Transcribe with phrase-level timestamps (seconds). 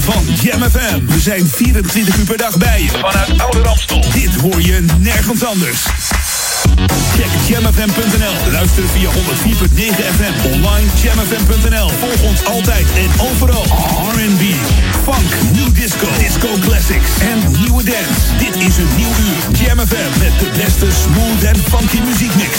[0.00, 1.06] van Jam FM.
[1.06, 2.88] We zijn 24 uur per dag bij je.
[2.88, 4.04] Vanuit Oude Ramstel.
[4.12, 5.84] Dit hoor je nergens anders.
[7.14, 8.52] Check jamfm.nl.
[8.52, 9.14] Luister via 104.9
[10.16, 10.52] FM.
[10.52, 11.88] Online jamfm.nl.
[11.88, 13.64] Volg ons altijd en overal.
[14.12, 14.42] R&B,
[15.04, 18.36] funk, new disco, disco classics en nieuwe dance.
[18.38, 19.58] Dit is een nieuw uur.
[19.58, 22.58] Jam FM met de beste smooth en funky muziekmix.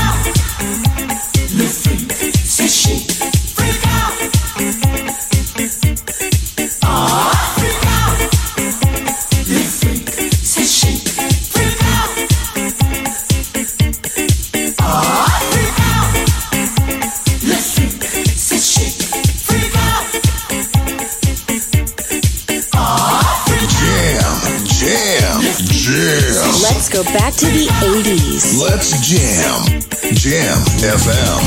[27.13, 28.61] back to the 80s.
[28.61, 29.81] Let's jam.
[30.15, 31.39] Jam FM.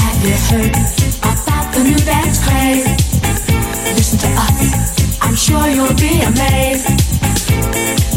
[0.00, 0.72] Have you heard
[1.20, 2.86] about the new dance craze?
[3.94, 6.86] Listen to us, I'm sure you'll be amazed.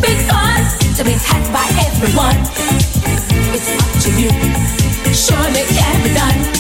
[0.02, 0.64] Big fun
[0.96, 2.40] to be had by everyone.
[3.54, 4.32] It's up to you,
[5.14, 6.59] surely can be done.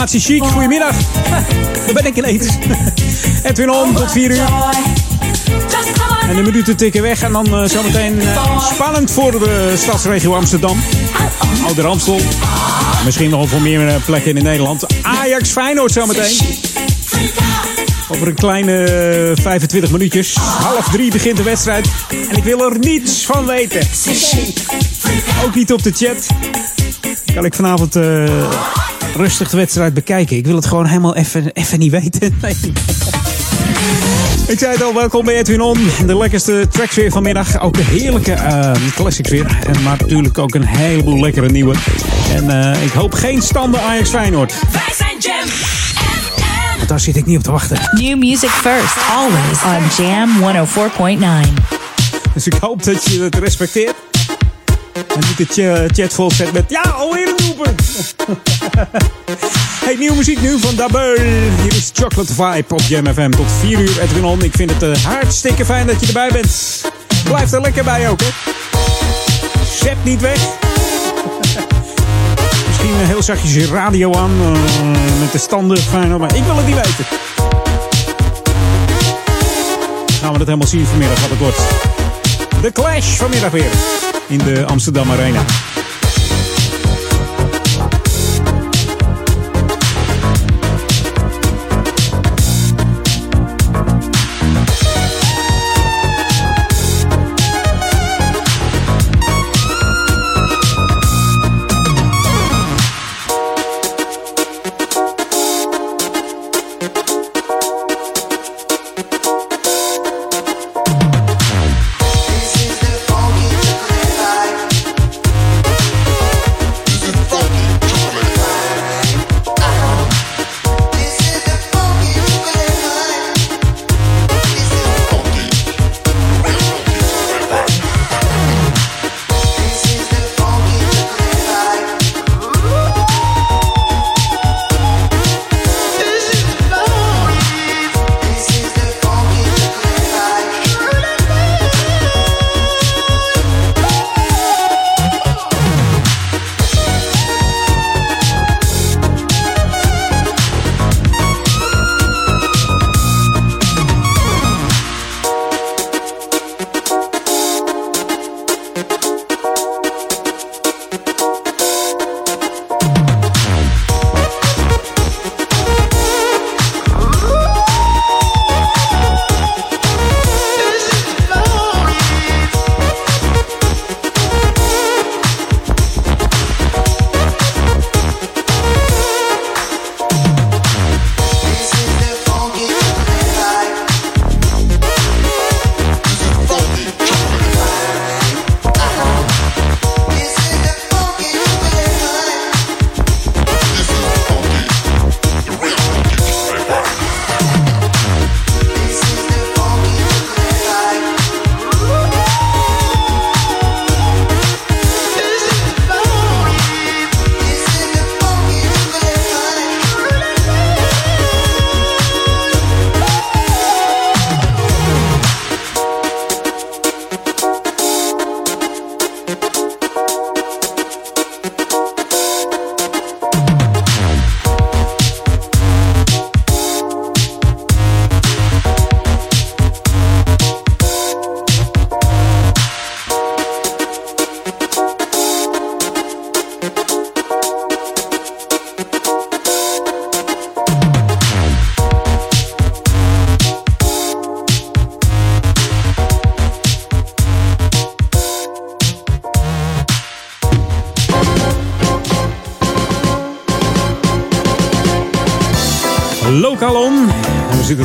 [0.00, 0.96] Formatie chic, goedemiddag.
[1.84, 2.48] Daar ben ik ineens.
[3.50, 4.48] Edwin On, tot 4 uur.
[6.28, 7.22] En de minuten tikken weg.
[7.22, 10.78] En dan uh, zometeen uh, spannend voor de stadsregio Amsterdam.
[11.64, 12.20] Oude Amstel.
[13.04, 14.86] Misschien nog voor meer plekken in Nederland.
[15.02, 16.36] Ajax Feyenoord zometeen.
[18.08, 18.86] Over een kleine
[19.34, 20.34] 25 minuutjes.
[20.34, 21.88] Half drie begint de wedstrijd.
[22.30, 23.80] En ik wil er niets van weten.
[25.44, 26.26] Ook niet op de chat.
[27.34, 27.96] Kan ik vanavond
[29.20, 30.36] rustig de wedstrijd bekijken.
[30.36, 32.34] Ik wil het gewoon helemaal even, even niet weten.
[32.42, 32.56] Nee.
[34.46, 35.78] Ik zei het al, welkom bij Edwin On.
[36.06, 37.60] De lekkerste tracks weer vanmiddag.
[37.60, 39.58] Ook een heerlijke uh, classics weer.
[39.66, 41.74] En maar natuurlijk ook een heleboel lekkere nieuwe.
[42.34, 44.54] En uh, ik hoop geen standen Ajax Feyenoord.
[44.72, 45.48] Wij zijn Jam
[46.76, 47.78] Want daar zit ik niet op te wachten.
[47.92, 50.30] New music first, always on Jam
[51.46, 51.52] 104.9.
[52.34, 53.99] Dus ik hoop dat je het respecteert.
[55.14, 58.14] En niet de chat vol met ja, alweer een doelpunt.
[59.84, 61.20] hey, nieuwe muziek nu van Dabeul.
[61.62, 64.00] Hier is Chocolate Vibe op Jam FM tot 4 uur.
[64.00, 66.80] Edwin On, ik vind het uh, hartstikke fijn dat je erbij bent.
[67.24, 68.28] Blijf er lekker bij ook, hè.
[69.80, 70.38] Zet niet weg.
[72.66, 74.30] Misschien uh, heel zachtjes je radio aan.
[74.40, 74.50] Uh,
[75.20, 77.04] met de standen fijn, maar ik wil het niet weten.
[80.20, 81.58] Gaan we het helemaal zien vanmiddag wat het wordt.
[82.62, 83.70] De Clash vanmiddag weer
[84.30, 85.44] in de Amsterdam Arena.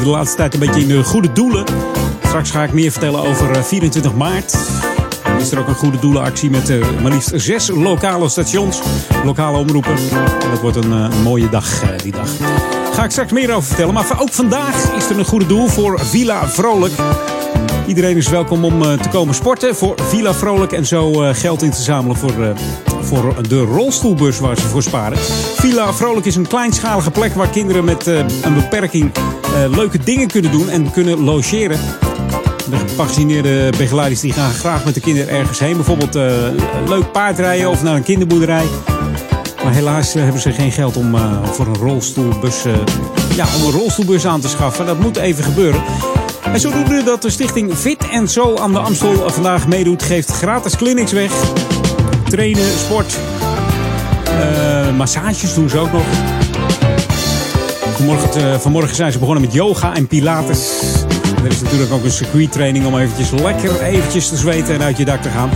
[0.05, 1.65] De laatste tijd een beetje in de goede doelen.
[2.23, 4.57] Straks ga ik meer vertellen over 24 eh, maart.
[5.23, 8.81] Dan is er ook een goede doelenactie met uh, maar liefst zes lokale stations,
[9.23, 9.95] lokale omroepen.
[10.41, 12.29] En dat wordt een, mooie dag, die dag.
[12.93, 13.93] Ga ik straks meer over vertellen.
[13.93, 16.93] Maar ook vandaag is er een goede doel voor Villa Vrolijk.
[17.87, 21.81] Iedereen is welkom om te komen sporten voor Villa Vrolijk en zo geld in te
[21.81, 22.33] zamelen voor,
[23.01, 25.17] voor de rolstoelbus waar ze voor sparen.
[25.55, 29.11] Villa Vrolijk is een kleinschalige plek waar kinderen met een beperking
[29.69, 31.79] leuke dingen kunnen doen en kunnen logeren.
[32.69, 35.75] De gepassioneerde begeleiders die gaan graag met de kinderen ergens heen.
[35.75, 36.23] Bijvoorbeeld uh,
[36.87, 38.65] leuk paardrijden of naar een kinderboerderij.
[39.63, 42.63] Maar helaas uh, hebben ze geen geld om voor een rolstoelbus,
[43.35, 44.85] ja, om een rolstoelbus aan te schaffen.
[44.85, 45.81] Dat moet even gebeuren.
[46.43, 51.11] En zodoende dat de stichting Fit Soul aan de Amstel vandaag meedoet, geeft gratis clinics
[51.11, 51.31] weg.
[52.29, 53.17] Trainen, sport,
[54.95, 56.05] massages doen ze ook nog.
[57.95, 60.81] Vanmorgen, uh, vanmorgen zijn ze begonnen met yoga en pilates.
[61.43, 65.05] er is natuurlijk ook een circuittraining om eventjes lekker eventjes te zweten en uit je
[65.05, 65.49] dak te gaan.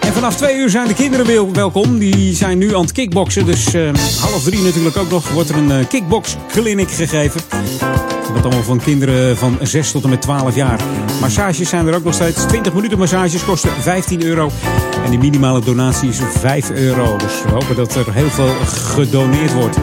[0.00, 1.98] En vanaf twee uur zijn de kinderen welkom.
[1.98, 3.46] Die zijn nu aan het kickboksen.
[3.46, 3.90] Dus uh,
[4.20, 7.40] half drie natuurlijk ook nog wordt er een uh, kickbox clinic gegeven.
[8.34, 10.80] Dat allemaal van kinderen van 6 tot en met 12 jaar.
[11.20, 12.44] Massages zijn er ook nog steeds.
[12.46, 14.50] 20 minuten massages kosten 15 euro.
[15.04, 17.16] En de minimale donatie is 5 euro.
[17.16, 19.78] Dus we hopen dat er heel veel gedoneerd wordt.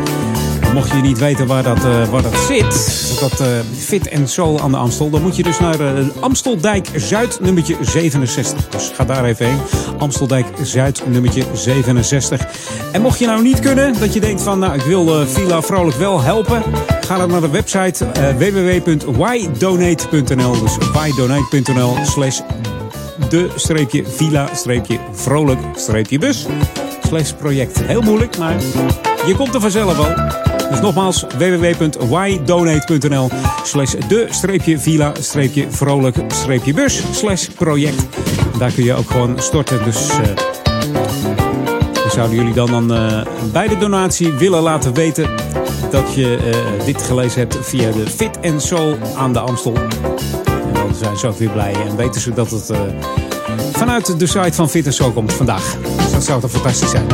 [0.74, 3.48] Mocht je niet weten waar dat, uh, waar dat zit, dat uh,
[3.78, 7.76] Fit en Soul aan de Amstel, dan moet je dus naar uh, Amsteldijk Zuid nummertje
[7.82, 8.70] 67.
[8.70, 9.60] Dus ga daar even heen.
[9.98, 12.48] Amsteldijk Zuid nummertje 67.
[12.92, 15.98] En mocht je nou niet kunnen, dat je denkt van, nou ik wil Villa Vrolijk
[15.98, 16.64] wel helpen,
[17.02, 18.06] ga dan naar de website
[18.38, 20.60] www.whydonate.nl.
[20.60, 22.40] Dus whydonate.nl slash
[23.30, 26.46] de streepje villa streepje vrolijk streepje bus
[27.08, 27.82] slash project.
[27.84, 28.56] Heel moeilijk, maar
[29.28, 30.51] je komt er vanzelf al.
[30.72, 33.30] Dus nogmaals www.whydonate.nl
[33.64, 38.08] slash de streepje villa streepje vrolijk streepje bus slash project.
[38.58, 39.84] Daar kun je ook gewoon storten.
[39.84, 40.18] Dus uh,
[42.10, 45.30] zouden jullie dan, dan uh, bij de donatie willen laten weten
[45.90, 49.76] dat je uh, dit gelezen hebt via de Fit Soul aan de Amstel.
[49.76, 52.72] En dan zijn ze ook weer blij en weten ze dat het
[53.72, 55.76] vanuit de site van Fit Soul komt vandaag.
[55.98, 57.06] Dus dat zou toch fantastisch zijn.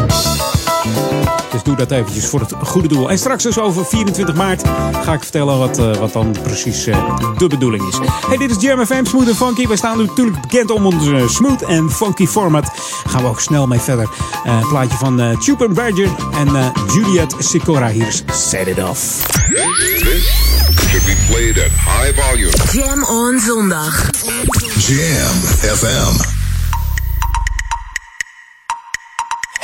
[1.52, 3.10] Dus doe dat eventjes voor het goede doel.
[3.10, 4.62] En straks dus over 24 maart
[5.04, 7.98] ga ik vertellen wat, uh, wat dan precies uh, de bedoeling is.
[8.28, 9.68] Hey, dit is Jam FM Smooth Funky.
[9.68, 12.72] Wij staan natuurlijk bekend om onze smooth en funky format.
[13.08, 14.10] Gaan we ook snel mee verder.
[14.46, 17.90] Uh, plaatje van uh, Chupa Badger en Juliet Sikora.
[17.90, 19.26] Hier is Set It Off.
[19.48, 20.26] This
[20.90, 22.52] should be played at high volume.
[22.72, 24.10] Jam on zondag.
[24.88, 25.38] Jam
[25.76, 26.36] FM.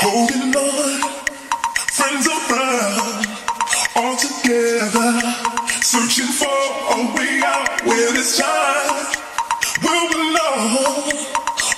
[0.03, 0.82] Holding on,
[8.23, 8.87] this time
[9.83, 11.11] will belong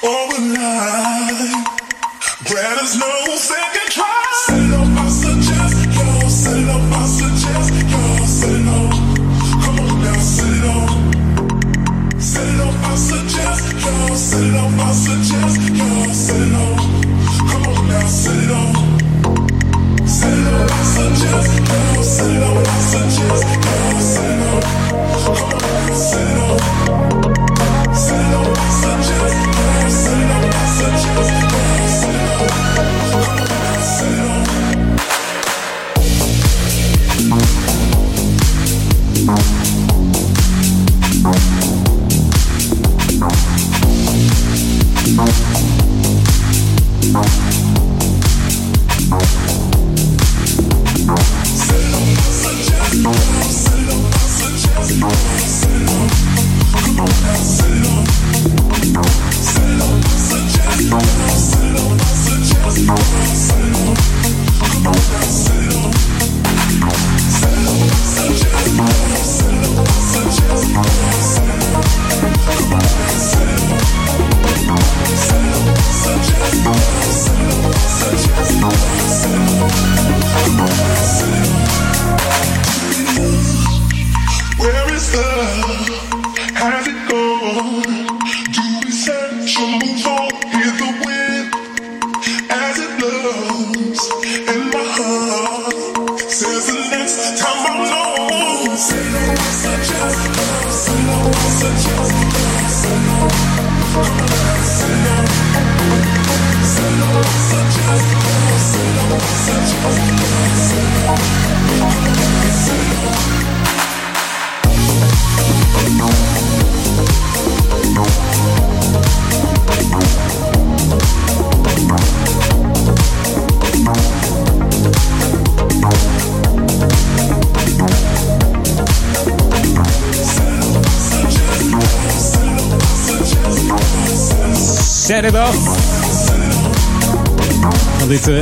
[0.06, 1.42] all alive.
[2.46, 3.10] Grant us no
[3.50, 4.22] second try.
[4.46, 8.02] Set up, I suggest, yo, set up, I suggest, yo,
[8.40, 8.92] set up.
[9.64, 10.88] Come on now, set it on.
[12.22, 16.78] Set it up, I suggest, yo, set it up, I suggest, yo, set it on.
[17.50, 18.74] Come on now, set it on.
[20.08, 24.35] Set it up, I suggest, yo, set it up, I suggest, yo, set it
[25.96, 27.25] on.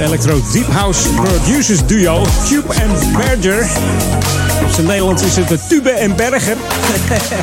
[0.04, 3.68] Electro Deep House Producers duo, Cube and Berger.
[4.64, 6.58] Op zijn Nederlands is het de Tube en Berger.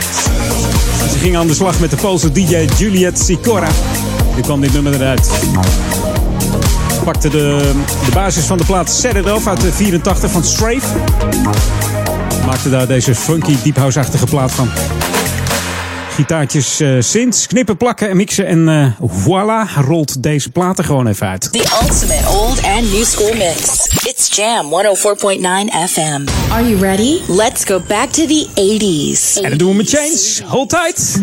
[1.12, 3.68] Ze gingen aan de slag met de Poolse DJ Juliet Sikora.
[4.34, 5.30] Die kwam dit nummer eruit.
[7.04, 7.72] Pakte de,
[8.04, 10.96] de basis van de plaat Off uit de 84 van Strafe.
[12.46, 14.68] Maakte daar deze funky deep house-achtige plaat van.
[16.10, 18.46] Gitaartjes, uh, knippen, plakken en mixen.
[18.46, 21.52] En voila, voilà, rolt deze platen gewoon even uit.
[21.52, 23.88] The ultimate old and new school mix.
[24.04, 26.28] It's Jam 104.9 FM.
[26.50, 27.20] Are you ready?
[27.28, 29.42] Let's go back to the 80s.
[29.42, 30.42] En dan doen we met Chains.
[30.44, 31.20] Hold tight.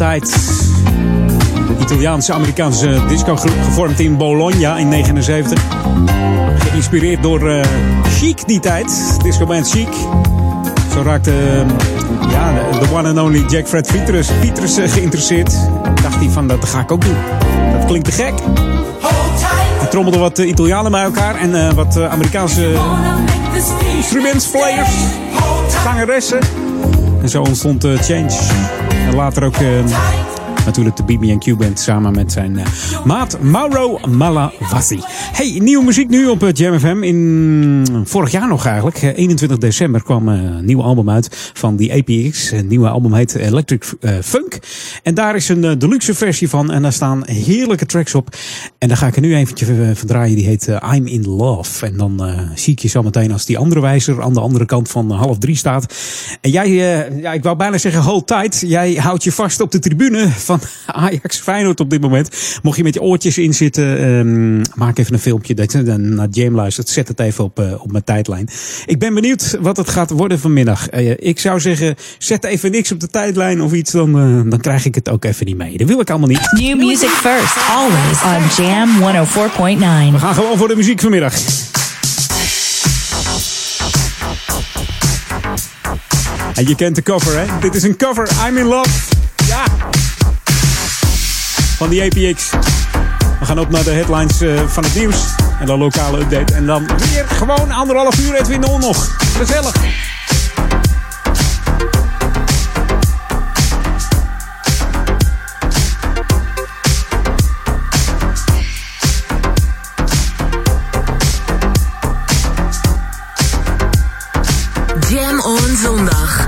[0.00, 0.30] altijd.
[1.66, 5.62] De Italiaanse-Amerikaanse discogroep gevormd in Bologna in 79.
[6.58, 7.64] Geïnspireerd door eh,
[8.18, 9.88] Chic die tijd, disco discoband Chic.
[10.92, 11.68] Zo raakte ehm,
[12.30, 15.54] ja, de one and only Jack Fred Pietrus, Pietrus eh, geïnteresseerd.
[16.02, 17.16] Dacht hij van, dat ga ik ook doen.
[17.72, 18.34] Dat klinkt te gek.
[19.78, 22.74] Hij trommelde wat eh, Italianen bij elkaar en wat Amerikaanse
[23.96, 24.94] instruments, players,
[25.84, 26.38] zangeressen.
[27.22, 28.36] En zo ontstond Change
[29.16, 32.66] later ook eh, natuurlijk de BBQ Band samen met zijn eh,
[33.04, 35.00] maat Mauro Malavasi.
[35.32, 37.02] Hey, nieuwe muziek nu op eh, het FM.
[37.02, 42.50] In vorig jaar nog eigenlijk, 21 december kwam een nieuw album uit van die APX.
[42.50, 43.84] Een nieuwe album heet Electric
[44.22, 44.58] Funk.
[45.02, 48.36] En daar is een deluxe versie van en daar staan heerlijke tracks op.
[48.78, 50.36] En daar ga ik er nu eventje van draaien.
[50.36, 51.86] Die heet eh, I'm in Love.
[51.86, 54.66] En dan eh, zie ik je zo meteen als die andere wijzer aan de andere
[54.66, 55.94] kant van eh, half drie staat.
[56.40, 56.68] En jij,
[57.20, 58.62] ja, ik wou bijna zeggen hold tight.
[58.66, 62.58] Jij houdt je vast op de tribune van Ajax Feyenoord op dit moment.
[62.62, 65.54] Mocht je met je oortjes in zitten, ehm, maak even een filmpje.
[65.54, 66.88] Dat je naar Jam luistert.
[66.88, 68.48] Zet het even op, op mijn tijdlijn.
[68.86, 70.90] Ik ben benieuwd wat het gaat worden vanmiddag.
[70.90, 73.90] ik zou zeggen, zet even niks op de tijdlijn of iets.
[73.90, 74.12] Dan,
[74.50, 75.78] dan krijg ik het ook even niet mee.
[75.78, 76.52] Dat wil ik allemaal niet.
[76.52, 77.56] New music first.
[77.68, 80.12] Always on Jam 104.9.
[80.12, 81.34] We gaan gewoon voor de muziek vanmiddag.
[86.54, 87.44] Je kent de cover, hè?
[87.60, 88.28] Dit is een cover.
[88.48, 88.88] I'm in love.
[89.46, 89.64] Ja.
[91.76, 92.50] Van die APX.
[93.40, 95.16] We gaan op naar de headlines uh, van het nieuws.
[95.60, 96.54] En de lokale update.
[96.54, 99.16] En dan weer gewoon anderhalf uur Edwin On nog.
[99.36, 99.74] Gezellig.
[115.96, 116.45] Zondag.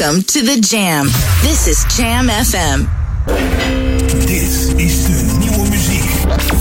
[0.00, 1.04] Welcome to the Jam.
[1.42, 2.88] This is Jam FM.
[4.26, 6.10] Dit is de nieuwe muziek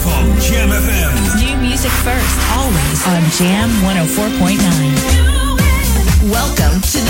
[0.02, 1.14] van Jam FM.
[1.38, 5.30] New music first, always on Jam 104.9.
[6.30, 7.09] Welcome to the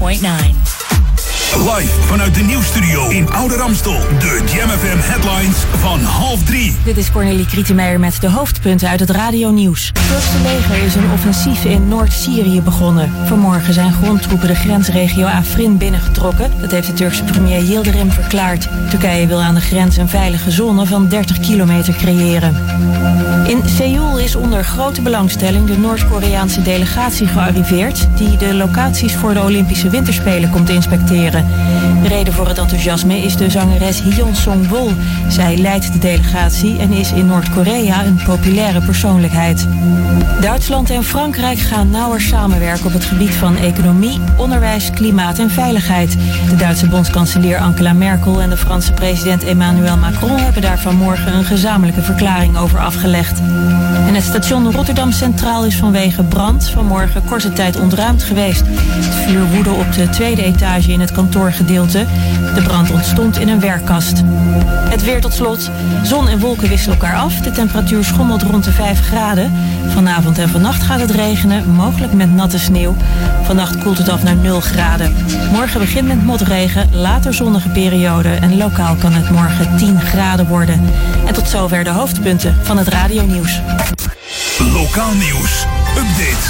[0.00, 0.37] 104.9.
[2.74, 4.00] Nieuwsstudio in Oude Ramstel.
[4.18, 6.76] De Jam FM headlines van half drie.
[6.84, 9.86] Dit is Cornelie Krietenmeijer met de hoofdpunten uit het radionieuws.
[9.86, 13.12] Het Turkse leger is een offensief in Noord-Syrië begonnen.
[13.24, 16.52] Vanmorgen zijn grondtroepen de grensregio Afrin binnengetrokken.
[16.60, 18.68] Dat heeft de Turkse premier Yildirim verklaard.
[18.90, 22.56] Turkije wil aan de grens een veilige zone van 30 kilometer creëren.
[23.46, 28.08] In Seoul is onder grote belangstelling de Noord-Koreaanse delegatie gearriveerd...
[28.16, 31.46] die de locaties voor de Olympische Winterspelen komt inspecteren.
[32.02, 34.90] De reden voor het enthousiasme is de zangeres Hyun Song-wol.
[35.28, 39.66] Zij leidt de delegatie en is in Noord-Korea een populaire persoonlijkheid.
[40.40, 46.16] Duitsland en Frankrijk gaan nauwer samenwerken op het gebied van economie, onderwijs, klimaat en veiligheid.
[46.48, 51.44] De Duitse bondskanselier Angela Merkel en de Franse president Emmanuel Macron hebben daar vanmorgen een
[51.44, 53.40] gezamenlijke verklaring over afgelegd.
[54.18, 58.62] Het station Rotterdam Centraal is vanwege brand vanmorgen korte tijd ontruimd geweest.
[58.66, 62.06] Het vuur woedde op de tweede etage in het kantoorgedeelte.
[62.54, 64.22] De brand ontstond in een werkkast.
[64.88, 65.70] Het weer tot slot.
[66.02, 67.34] Zon en wolken wisselen elkaar af.
[67.34, 69.52] De temperatuur schommelt rond de 5 graden.
[69.88, 72.96] Vanavond en vannacht gaat het regenen, mogelijk met natte sneeuw.
[73.42, 75.14] Vannacht koelt het af naar 0 graden.
[75.52, 80.80] Morgen begint met motregen, later zonnige periode en lokaal kan het morgen 10 graden worden.
[81.26, 83.60] En tot zover de hoofdpunten van het radionieuws.
[84.58, 85.66] Lokaal nieuws.
[85.96, 86.46] Update.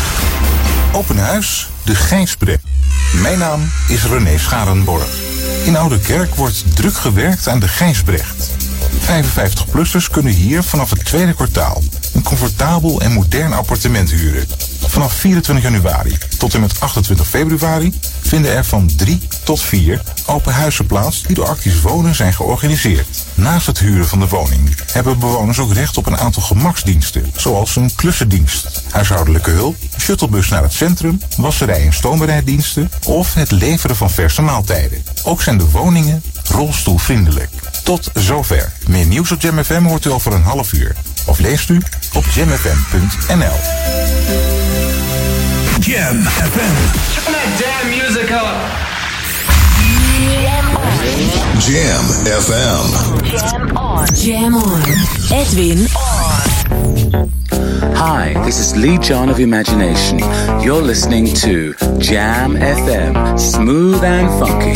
[0.92, 2.62] Open huis, de Gijsbrecht.
[3.22, 5.27] Mijn naam is René Scharenborg.
[5.68, 8.50] In Oude Kerk wordt druk gewerkt aan de Gijsbrecht.
[9.00, 11.82] 55-plussers kunnen hier vanaf het tweede kwartaal
[12.14, 14.46] een comfortabel en modern appartement huren.
[14.88, 20.52] Vanaf 24 januari tot en met 28 februari vinden er van 3 tot 4 open
[20.52, 23.24] huizen plaats die door Actief Wonen zijn georganiseerd.
[23.34, 27.76] Naast het huren van de woning hebben bewoners ook recht op een aantal gemaksdiensten, zoals
[27.76, 34.10] een klussendienst, huishoudelijke hulp, shuttlebus naar het centrum, wasserij- en stoombereiddiensten of het leveren van
[34.10, 35.04] verse maaltijden.
[35.24, 37.50] Ook zijn de woningen rolstoelvriendelijk.
[37.84, 38.72] Tot zover.
[38.86, 40.96] Meer nieuws op Jam FM hoort u over een half uur.
[41.26, 43.56] Of leest u op jamfm.nl.
[45.88, 46.76] Jam FM.
[47.14, 48.60] Turn that damn music up.
[51.64, 52.84] Jam FM.
[53.40, 54.06] Jam on.
[54.14, 54.82] Jam on.
[55.32, 57.30] Edwin on.
[57.96, 60.18] Hi, this is Lee John of Imagination.
[60.62, 64.74] You're listening to Jam FM, smooth and funky.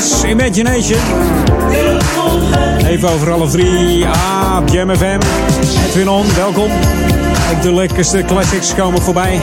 [0.00, 0.98] Imagination.
[2.86, 4.06] Even over half drie.
[4.06, 5.18] Ah, Jam FM.
[5.88, 6.70] Edwin On, welkom.
[7.52, 9.40] Ook de lekkerste classics komen voorbij.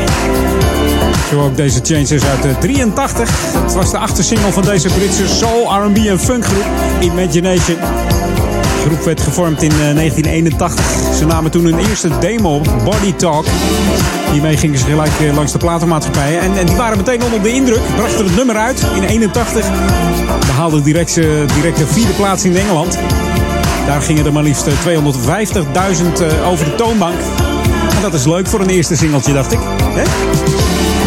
[1.30, 3.30] Zo ook deze Changes uit 83.
[3.64, 6.66] Het was de achtersingle van deze Britse soul, R&B en funkgroep
[7.00, 7.78] Imagination.
[8.88, 10.86] Groep werd gevormd in 1981.
[11.18, 13.46] Ze namen toen hun eerste demo op, Body Talk.
[14.32, 16.42] Hiermee gingen ze gelijk langs de platenmaatschappijen.
[16.42, 17.82] En, en die waren meteen onder de indruk.
[17.96, 19.66] Brachten het nummer uit in 81.
[20.40, 21.14] Behaalden direct,
[21.54, 22.98] direct de vierde plaats in Engeland.
[23.86, 24.74] Daar gingen er maar liefst 250.000
[26.46, 27.20] over de toonbank.
[27.96, 29.60] En dat is leuk voor een eerste singeltje, dacht ik.
[29.84, 30.04] Hè?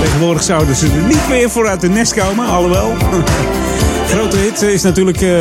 [0.03, 2.93] Tegenwoordig zouden ze er niet meer voor uit de nest komen, alhoewel.
[4.11, 5.39] Grote hit is natuurlijk uh,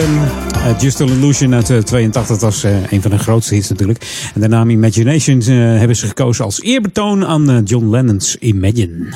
[0.80, 2.28] Just a Illusion uit uh, 82.
[2.28, 4.30] Dat was uh, een van de grootste hits natuurlijk.
[4.34, 9.14] En de naam Imagination hebben ze gekozen als eerbetoon aan John Lennon's Imagine.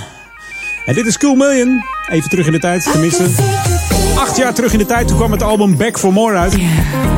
[0.85, 1.83] En dit is Cool Million.
[2.09, 3.23] Even terug in de tijd, tenminste.
[4.16, 6.55] Acht jaar terug in de tijd, toen kwam het album Back for More uit.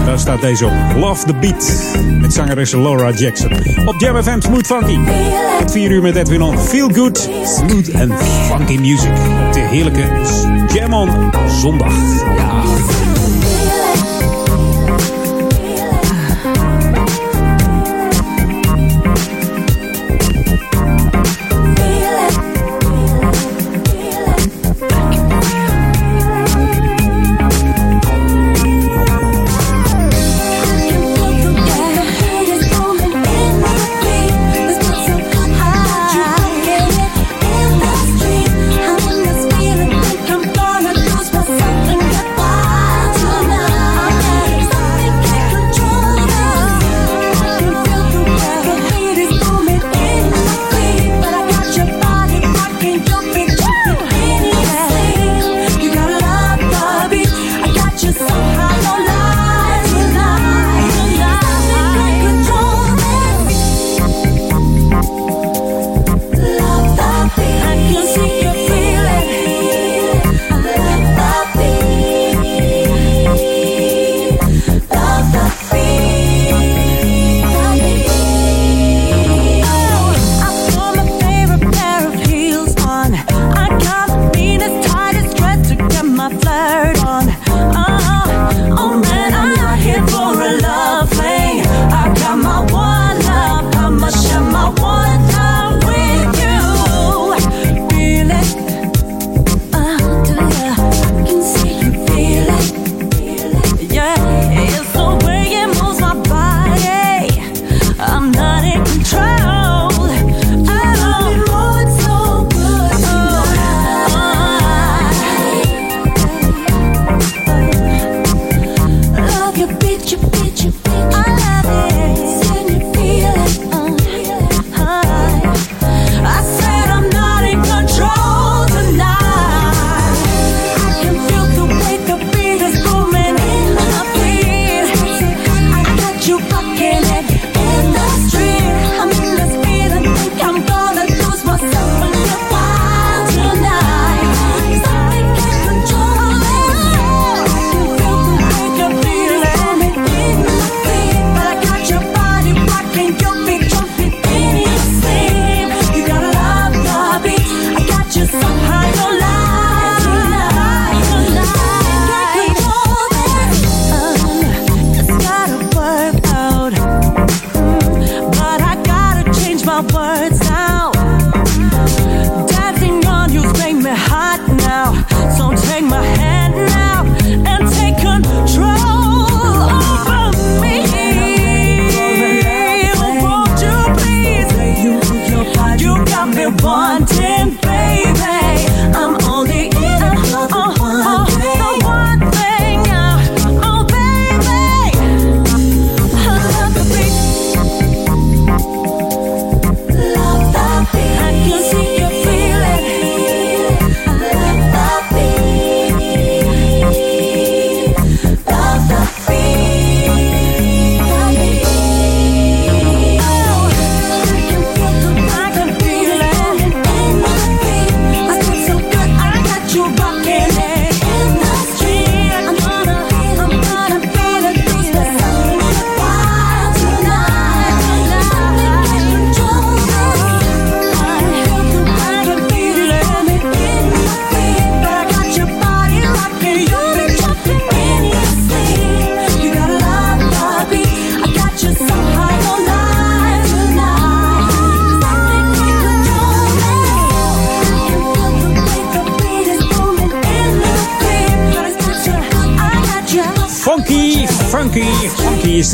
[0.05, 0.73] Daar staat deze op.
[0.95, 1.95] Love the Beat.
[2.21, 3.51] Met zangeres Laura Jackson.
[3.85, 4.97] Op Jam FM Smooth Funky.
[5.59, 6.59] Het 4 uur met Edwin On.
[6.59, 9.11] Feel good, smooth and funky music.
[9.47, 10.03] Op de heerlijke
[10.73, 11.09] Jam On
[11.49, 11.93] zondag.
[12.37, 13.04] Ja.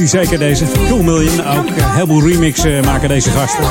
[0.01, 0.65] Die zeker deze.
[0.87, 1.45] Cool Million.
[1.45, 3.63] Ook een heleboel remix uh, maken deze gasten.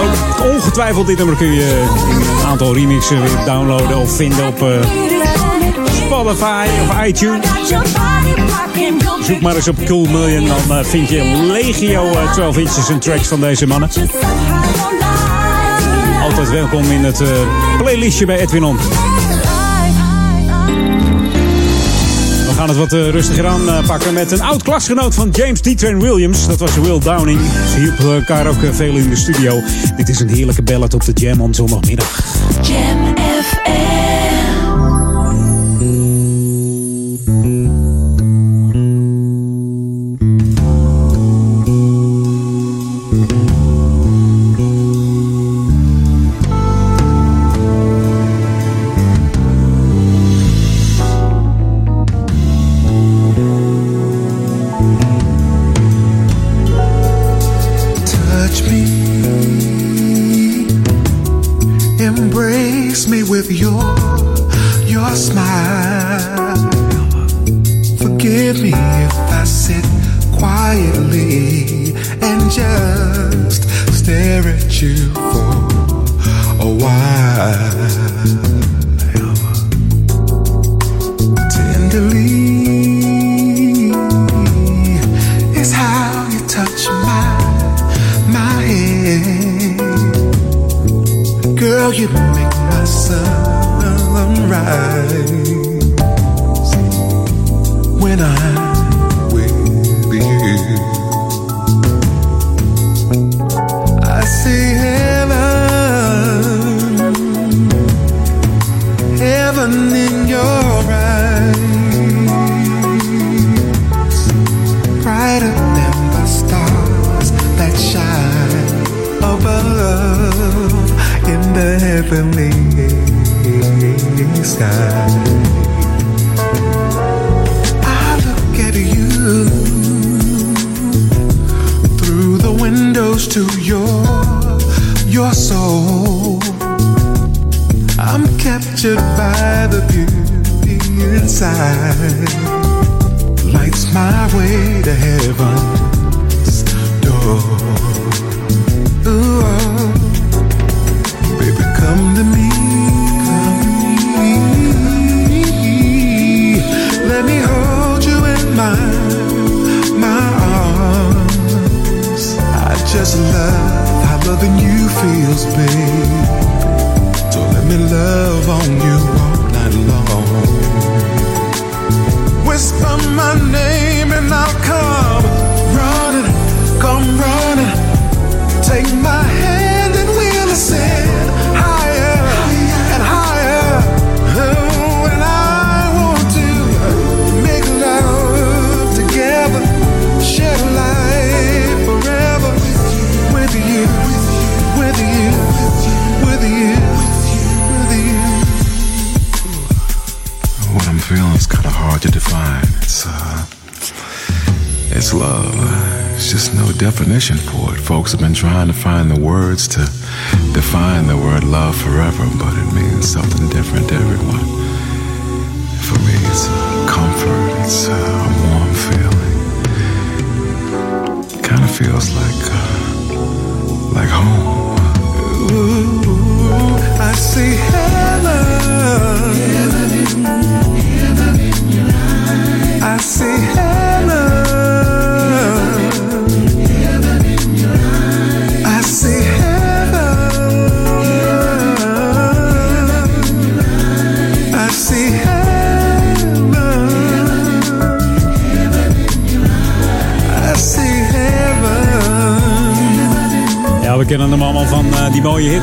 [0.00, 4.64] Ook ongetwijfeld dit nummer kun je in een aantal remixen weer downloaden of vinden op
[5.92, 7.46] Spotify of iTunes.
[9.20, 13.40] Zoek maar eens op Cool Million, dan vind je legio 12 inches en tracks van
[13.40, 13.90] deze mannen.
[16.22, 17.22] Altijd welkom in het
[17.78, 18.78] playlistje bij Edwin On.
[22.60, 25.80] Gaan het wat uh, rustiger aanpakken met een oud klasgenoot van James D.
[25.80, 26.46] Williams.
[26.46, 27.40] Dat was Will Downing.
[27.72, 29.62] Ze hielpen elkaar ook uh, veel in de studio.
[29.96, 32.20] Dit is een heerlijke ballad op de Jam on zondagmiddag.
[32.62, 33.09] Jam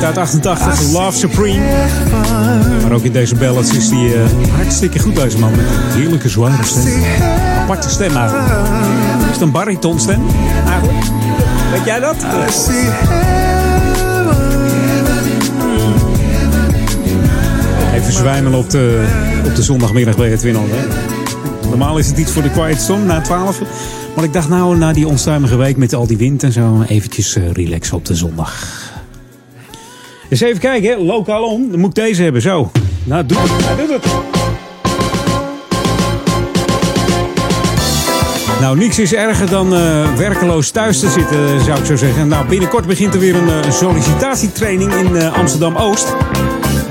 [0.08, 1.64] uit 88, Love Supreme.
[2.82, 5.50] Maar ook in deze ballads is hij uh, hartstikke goed, deze man.
[5.50, 7.02] Met heerlijke zware stem.
[7.58, 8.48] Aparte stem eigenlijk.
[9.20, 10.22] Is het een baritonstem
[10.66, 11.04] eigenlijk?
[11.70, 12.16] Weet jij dat?
[17.94, 19.06] Even zwijmelen op de,
[19.46, 20.62] op de zondagmiddag bij het winnen.
[21.68, 23.60] Normaal is het iets voor de Quiet Storm na 12.
[24.14, 27.36] Maar ik dacht nou, na die onstuimige week met al die wind en zo, eventjes
[27.36, 28.77] uh, relaxen op de zondag.
[30.28, 31.70] Eens even kijken, lokaal om.
[31.70, 32.70] Dan moet ik deze hebben, zo.
[33.04, 33.76] Nou, doe het.
[33.76, 34.06] Nou, het.
[38.60, 42.28] Nou, niks is erger dan uh, werkeloos thuis te zitten, zou ik zo zeggen.
[42.28, 46.14] Nou, binnenkort begint er weer een uh, sollicitatietraining in uh, Amsterdam-Oost.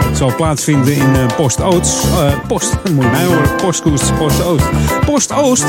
[0.03, 2.07] Het zal plaatsvinden in Post-Oost.
[2.47, 3.55] Post, moet je mij horen.
[3.55, 4.65] Postkoers, Post-Oost.
[5.05, 5.65] Post-Oost.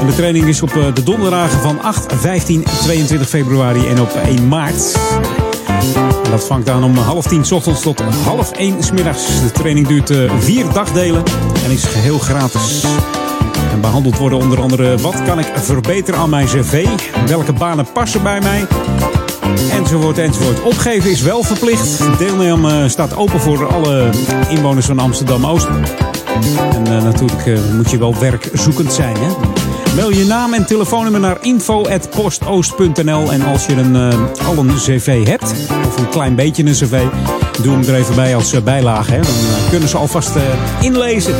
[0.00, 4.48] En de training is op de donderdagen van 8, 15, 22 februari en op 1
[4.48, 4.96] maart.
[6.30, 9.40] Dat vangt aan om half tien s ochtends tot half één s middags.
[9.40, 11.22] De training duurt vier dagdelen
[11.64, 12.84] en is geheel gratis.
[13.72, 16.86] En behandeld worden onder andere wat kan ik verbeteren aan mijn cv?
[17.26, 18.66] Welke banen passen bij mij?
[19.72, 20.62] Enzovoort, enzovoort.
[20.62, 22.18] Opgeven is wel verplicht.
[22.18, 24.10] Deelnemen staat open voor alle
[24.48, 25.68] inwoners van Amsterdam-Oost.
[26.72, 29.16] En uh, natuurlijk moet je wel werkzoekend zijn.
[29.16, 29.57] Hè?
[29.98, 33.32] Mail je naam en telefoonnummer naar info.postoost.nl.
[33.32, 35.54] En als je een, uh, al een cv hebt,
[35.86, 37.02] of een klein beetje een cv,
[37.62, 39.12] doe hem er even bij als bijlage.
[39.12, 39.20] Hè?
[39.20, 39.34] Dan
[39.70, 40.30] kunnen ze alvast
[40.80, 41.34] inlezen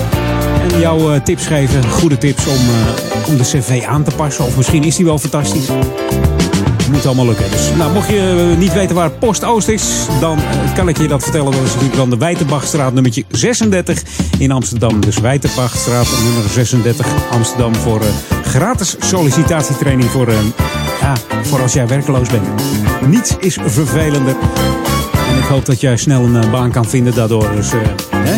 [0.73, 1.91] en jou tips geven.
[1.91, 2.59] Goede tips om,
[3.27, 4.45] om de cv aan te passen.
[4.45, 5.69] Of misschien is die wel fantastisch.
[6.91, 7.51] Moet allemaal lukken.
[7.51, 11.09] Dus nou, mocht je niet weten waar Post Oost is, dan uh, kan ik je
[11.09, 11.53] dat vertellen.
[11.53, 14.03] Dat is natuurlijk dan de Wijtenbachstraat nummertje 36
[14.39, 15.01] in Amsterdam.
[15.01, 18.03] Dus Wijtenbachstraat nummer 36 Amsterdam voor
[18.45, 20.33] gratis sollicitatietraining voor,
[21.01, 22.47] ja, voor als jij werkeloos bent.
[23.07, 24.37] Niets is vervelender.
[25.31, 27.51] En ik hoop dat jij snel een baan kan vinden daardoor.
[27.55, 27.71] Dus,
[28.17, 28.37] hè?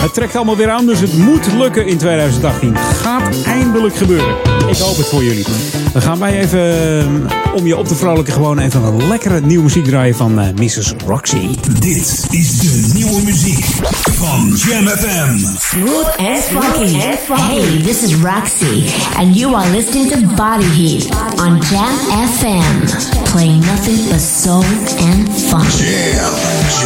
[0.00, 2.76] Het trekt allemaal weer aan, dus het moet lukken in 2018.
[2.76, 4.34] Gaat eindelijk gebeuren.
[4.68, 5.44] Ik hoop het voor jullie.
[5.92, 9.84] Dan gaan wij even, om je op te vrolijken, gewoon even een lekkere nieuwe muziek
[9.84, 10.92] draaien van uh, Mrs.
[11.06, 11.48] Roxy.
[11.78, 13.64] Dit is de nieuwe muziek
[14.10, 15.38] van Jam FM.
[15.58, 16.94] Smooth and funky.
[17.40, 18.84] Hey, this is Roxy,
[19.16, 21.08] and you are listening to Body Heat
[21.40, 21.94] on Jam
[22.38, 22.86] FM.
[23.32, 24.64] Playing nothing but soul
[24.98, 25.60] and fun.
[25.60, 26.34] Jam,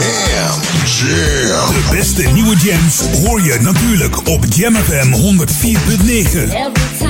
[0.01, 1.69] jam, jam.
[1.69, 7.04] De beste nieuwe jams hoor je natuurlijk op Jam FM 104.9.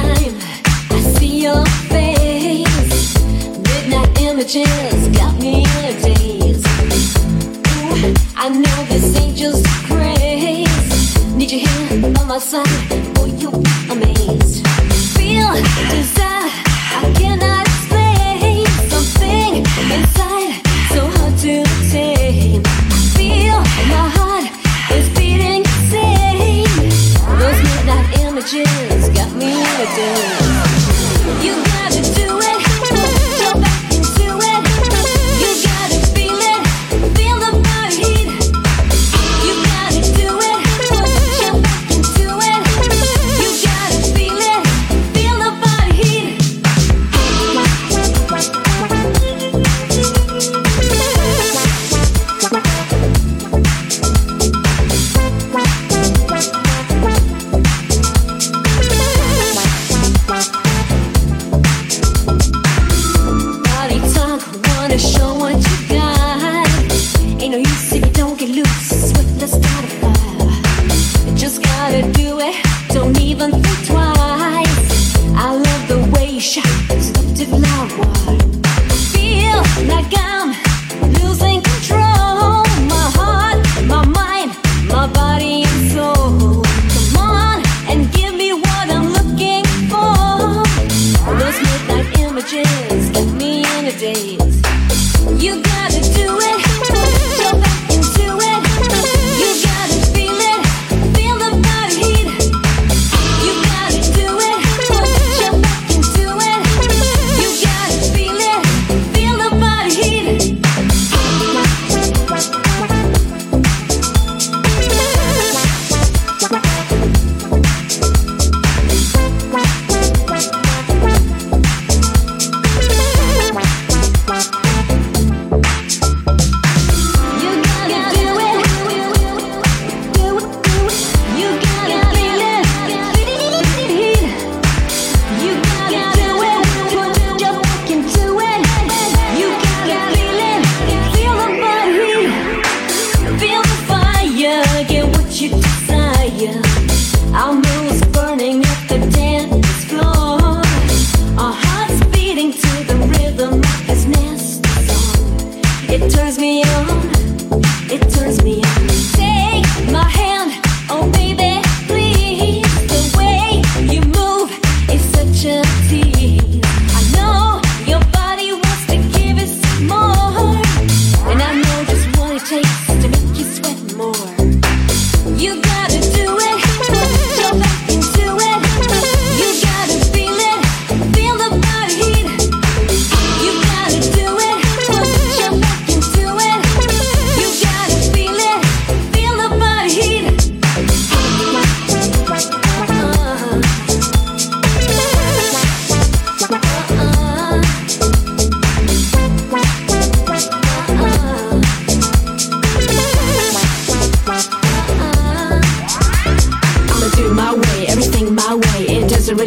[1.45, 3.15] your face,
[3.69, 6.65] midnight images got me in a daze.
[7.69, 9.63] Ooh, I know this ain't just.
[11.37, 12.65] Need by my side,
[13.19, 13.51] oh you
[13.93, 14.67] amazed.
[15.17, 15.53] Feel
[15.93, 16.49] desire,
[17.01, 18.65] I cannot explain.
[18.93, 19.53] Something
[19.97, 20.55] inside,
[20.95, 22.63] so hard to tame.
[23.17, 23.59] Feel
[23.93, 24.47] my heart
[24.97, 26.89] is beating insane.
[27.41, 30.44] Those midnight images got me in a daze.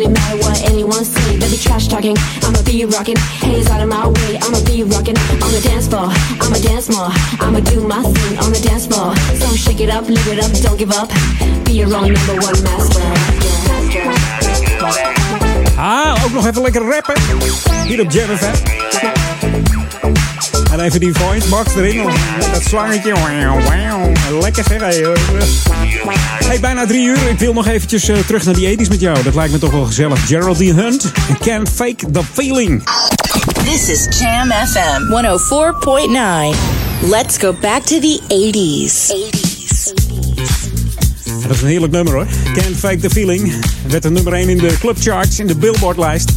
[0.05, 1.39] What anyone say.
[1.39, 3.17] Baby, trash talking, I'ma be rocking.
[3.17, 5.17] Hands out of my way, I'ma be rocking.
[5.41, 6.09] On the dance floor,
[6.41, 7.09] I'ma dance more.
[7.39, 9.15] I'ma do my thing on the dance floor.
[9.39, 11.09] So shake it up, live it up, don't give up.
[11.65, 13.01] Be your own number one master.
[15.77, 17.15] Ah, ook nog even lekker rappen.
[17.87, 18.29] Hier op Jam.
[20.72, 22.03] En even die voice box erin.
[22.51, 23.13] Dat slangetje.
[24.41, 24.80] Lekker zeg.
[24.80, 25.15] Hey,
[26.47, 27.30] hey, bijna drie uur.
[27.30, 29.24] Ik wil nog eventjes uh, terug naar die ethisch met jou.
[29.24, 30.28] Dat lijkt me toch wel gezellig.
[30.28, 31.11] Geraldine Hunt.
[31.39, 32.84] Can't fake the feeling.
[33.63, 35.01] This is Jam FM
[36.51, 37.09] 104.9.
[37.09, 39.11] Let's go back to the 80s.
[39.11, 39.57] 80s.
[41.41, 42.28] Dat is een heerlijk nummer hoor.
[42.53, 43.53] Can't Fake the Feeling.
[43.88, 46.32] Werd een nummer 1 in de clubcharts, in de Billboard-lijst.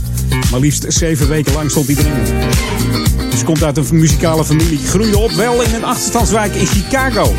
[0.51, 2.80] Maar liefst zeven weken lang stond hij erin.
[3.39, 4.78] Ze komt uit een muzikale familie.
[4.87, 7.35] Groeide op wel in een achterstandswijk in Chicago.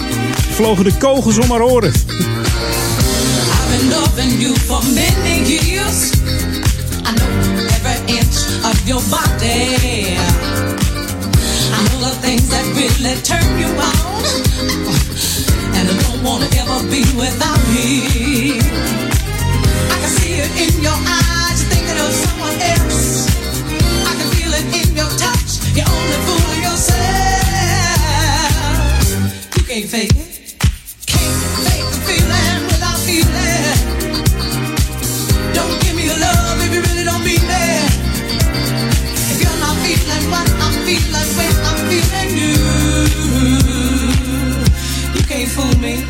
[0.50, 1.94] Vlogen de kogels om haar oren.
[7.04, 10.18] I know every inch of your body.
[29.72, 30.55] Can't fake it.
[31.07, 31.32] Can't
[31.63, 33.72] fake the feeling without feeling.
[35.55, 37.91] Don't give me your love if you really don't mean it.
[39.32, 42.51] If you're not feeling what I'm feeling when I'm feeling you,
[45.15, 46.03] you can't fool me.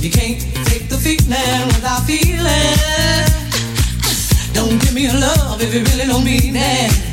[0.00, 2.78] You can't fake the feeling without feeling.
[4.54, 7.11] Don't give me your love if you really don't mean it.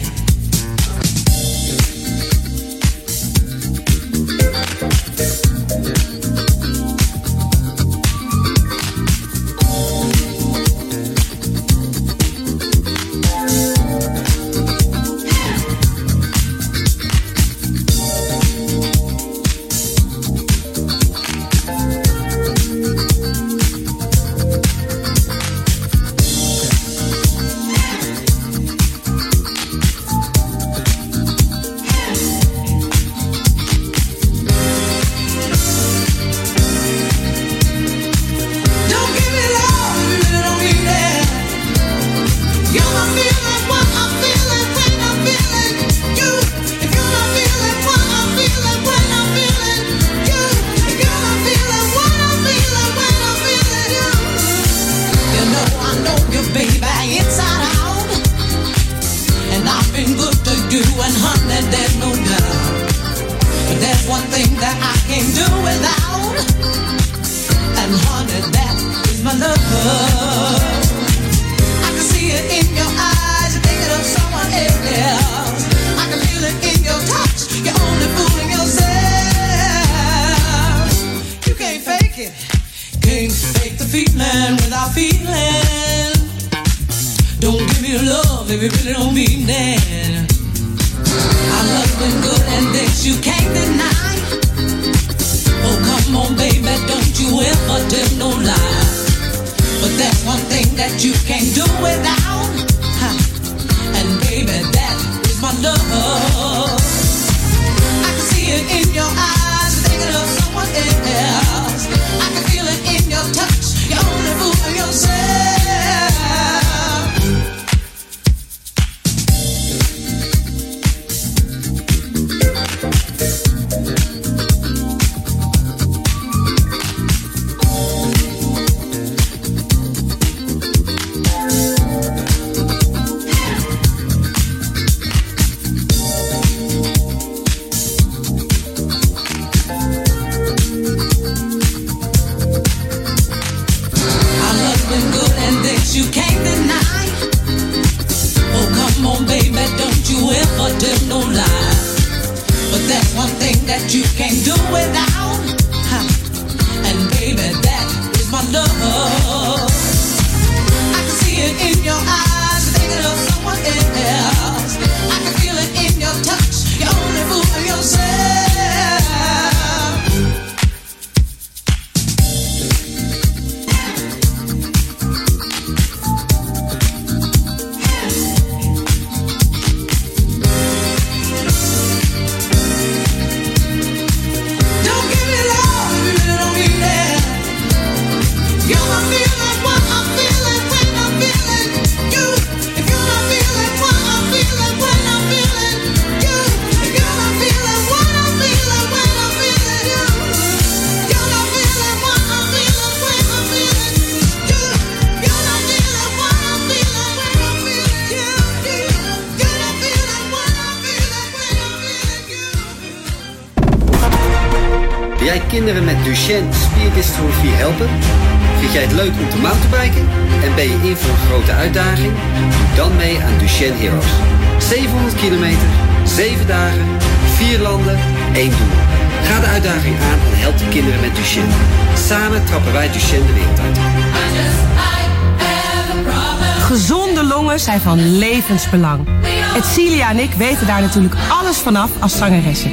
[238.50, 239.08] Levensbelang.
[239.56, 242.72] Etcilia en ik weten daar natuurlijk alles vanaf als zangeressen.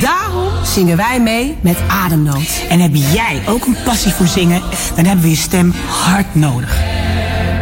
[0.00, 2.64] Daarom zingen wij mee met Ademnood.
[2.68, 4.62] En heb jij ook een passie voor zingen,
[4.94, 6.76] dan hebben we je stem hard nodig.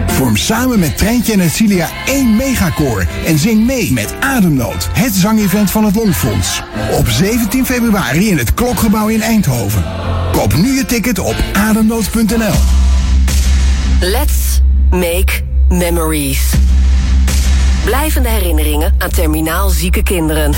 [0.06, 5.70] Vorm samen met Treintje en Etcilia één megakoor en zing mee met Ademnood, het zangevent
[5.70, 6.62] van het Longfonds.
[6.92, 9.84] Op 17 februari in het Klokgebouw in Eindhoven.
[10.32, 12.54] Koop nu je ticket op ademnood.nl.
[14.00, 14.60] Let's
[14.90, 16.61] make memories.
[17.85, 20.55] Blijvende herinneringen aan terminaal zieke kinderen.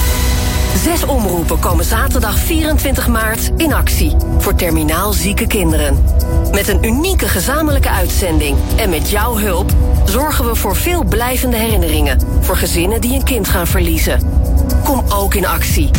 [0.82, 6.04] Zes omroepen komen zaterdag 24 maart in actie voor terminaal zieke kinderen.
[6.52, 9.72] Met een unieke gezamenlijke uitzending en met jouw hulp
[10.04, 14.20] zorgen we voor veel blijvende herinneringen voor gezinnen die een kind gaan verliezen.
[14.82, 15.90] Kom ook in actie.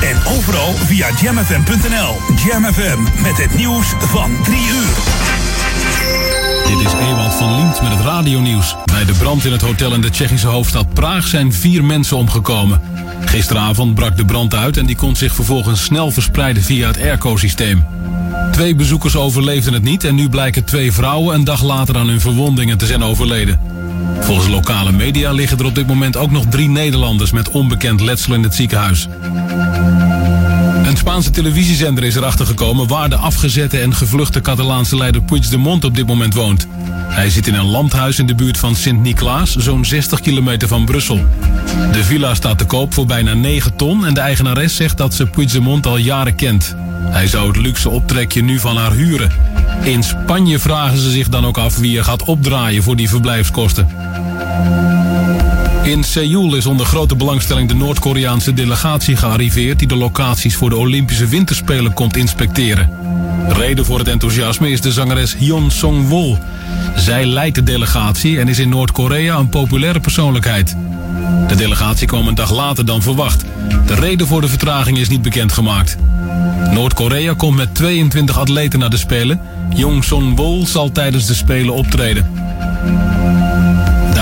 [0.00, 2.16] en overal via jamfm.nl.
[2.46, 4.96] Jam FM met het nieuws van 3 uur.
[6.66, 8.76] Dit is Ewald van Liemt met het radionieuws.
[8.84, 12.80] Bij de brand in het hotel in de Tsjechische hoofdstad Praag zijn vier mensen omgekomen.
[13.24, 17.97] Gisteravond brak de brand uit en die kon zich vervolgens snel verspreiden via het airco-systeem.
[18.58, 22.20] Twee bezoekers overleefden het niet en nu blijken twee vrouwen een dag later aan hun
[22.20, 23.60] verwondingen te zijn overleden.
[24.20, 28.34] Volgens lokale media liggen er op dit moment ook nog drie Nederlanders met onbekend letsel
[28.34, 29.08] in het ziekenhuis.
[30.84, 35.94] Een Spaanse televisiezender is erachter gekomen waar de afgezette en gevluchte Catalaanse leider Puigdemont op
[35.94, 36.66] dit moment woont.
[37.08, 41.26] Hij zit in een landhuis in de buurt van Sint-Niklaas, zo'n 60 kilometer van Brussel.
[41.92, 45.26] De villa staat te koop voor bijna 9 ton en de eigenares zegt dat ze
[45.26, 46.76] Puigdemont al jaren kent.
[47.10, 49.30] Hij zou het luxe optrekje nu van haar huren.
[49.82, 53.88] In Spanje vragen ze zich dan ook af wie er gaat opdraaien voor die verblijfskosten.
[55.88, 59.78] In Seoul is onder grote belangstelling de Noord-Koreaanse delegatie gearriveerd...
[59.78, 62.90] die de locaties voor de Olympische Winterspelen komt inspecteren.
[63.48, 66.38] Reden voor het enthousiasme is de zangeres Hyun Song-wol.
[66.96, 70.76] Zij leidt de delegatie en is in Noord-Korea een populaire persoonlijkheid.
[71.48, 73.44] De delegatie kwam een dag later dan verwacht.
[73.86, 75.96] De reden voor de vertraging is niet bekendgemaakt.
[76.70, 79.40] Noord-Korea komt met 22 atleten naar de Spelen.
[79.74, 82.26] Jong Son-wol zal tijdens de Spelen optreden.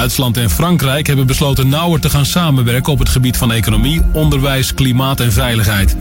[0.07, 4.75] Duitsland en Frankrijk hebben besloten nauwer te gaan samenwerken op het gebied van economie, onderwijs,
[4.75, 5.97] klimaat en veiligheid.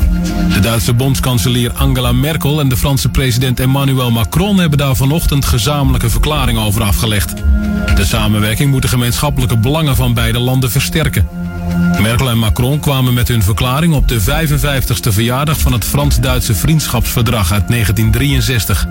[0.53, 6.09] De Duitse bondskanselier Angela Merkel en de Franse president Emmanuel Macron hebben daar vanochtend gezamenlijke
[6.09, 7.33] verklaring over afgelegd.
[7.95, 11.27] De samenwerking moet de gemeenschappelijke belangen van beide landen versterken.
[12.01, 17.51] Merkel en Macron kwamen met hun verklaring op de 55ste verjaardag van het Frans-Duitse vriendschapsverdrag
[17.51, 18.87] uit 1963.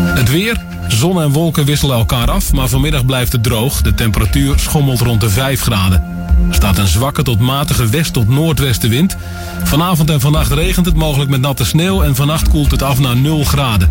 [0.00, 3.82] Het weer, zon en wolken wisselen elkaar af, maar vanmiddag blijft het droog.
[3.82, 6.04] De temperatuur schommelt rond de 5 graden.
[6.48, 9.16] Er staat een zwakke tot matige west- tot noordwestenwind.
[9.64, 13.16] Vanavond en vannacht regent het mogelijk met natte sneeuw en vannacht koelt het af naar
[13.16, 13.90] 0 graden.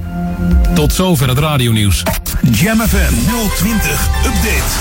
[0.74, 2.03] Tot zover het radionieuws.
[2.51, 3.14] Jam FM
[3.56, 4.72] 020 Update.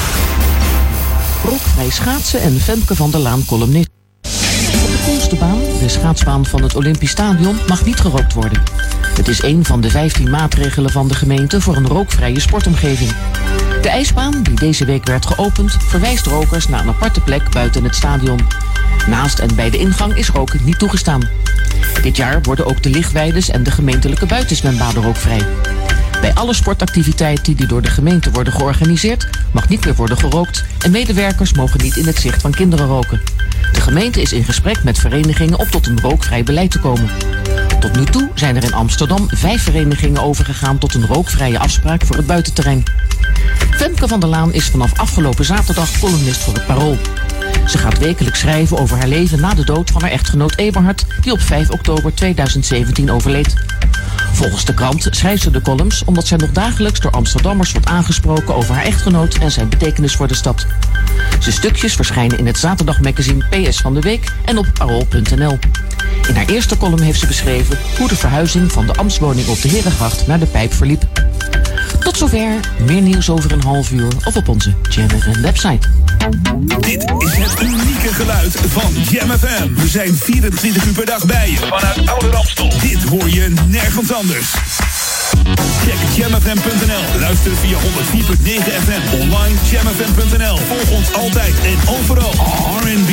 [1.44, 3.88] Rob bij schaatsen en Femke van der Laan columnist.
[4.22, 8.62] Op de Koolstebaan, de schaatsbaan van het Olympisch Stadion, mag niet gerookt worden.
[9.16, 13.10] Het is een van de 15 maatregelen van de gemeente voor een rookvrije sportomgeving.
[13.82, 17.94] De ijsbaan, die deze week werd geopend, verwijst rokers naar een aparte plek buiten het
[17.94, 18.40] stadion.
[19.06, 21.28] Naast en bij de ingang is roken niet toegestaan.
[22.02, 25.46] Dit jaar worden ook de lichtweides en de gemeentelijke buitenzwembaden rookvrij.
[26.24, 30.90] Bij alle sportactiviteiten die door de gemeente worden georganiseerd, mag niet meer worden gerookt en
[30.90, 33.20] medewerkers mogen niet in het zicht van kinderen roken.
[33.72, 37.10] De gemeente is in gesprek met verenigingen om tot een rookvrij beleid te komen.
[37.80, 42.16] Tot nu toe zijn er in Amsterdam vijf verenigingen overgegaan tot een rookvrije afspraak voor
[42.16, 42.82] het buitenterrein.
[43.70, 46.98] Femke van der Laan is vanaf afgelopen zaterdag columnist voor het Parool.
[47.66, 51.32] Ze gaat wekelijks schrijven over haar leven na de dood van haar echtgenoot Eberhard, die
[51.32, 53.54] op 5 oktober 2017 overleed.
[54.32, 58.54] Volgens de krant schrijft ze de columns omdat zij nog dagelijks door Amsterdammers wordt aangesproken
[58.54, 60.66] over haar echtgenoot en zijn betekenis voor de stad.
[61.38, 65.58] Zijn stukjes verschijnen in het zaterdagmagazine PS van de Week en op parool.nl.
[66.28, 69.68] In haar eerste column heeft ze beschreven hoe de verhuizing van de ambtswoning op de
[69.68, 71.23] Herengracht naar de Pijp verliep.
[72.00, 75.88] Tot zover, meer nieuws over een half uur of op onze Jam FM website.
[76.80, 79.74] Dit is het unieke geluid van Jam FM.
[79.74, 82.72] We zijn 24 uur per dag bij je vanuit Oude Ramstel.
[82.80, 84.52] Dit hoor je nergens anders.
[85.84, 87.20] Check jamfm.nl.
[87.20, 87.82] Luister via 104.9
[88.84, 89.20] FM.
[89.20, 90.56] Online jamfm.nl.
[90.56, 92.32] Volg ons altijd en overal.
[92.80, 93.10] R&B,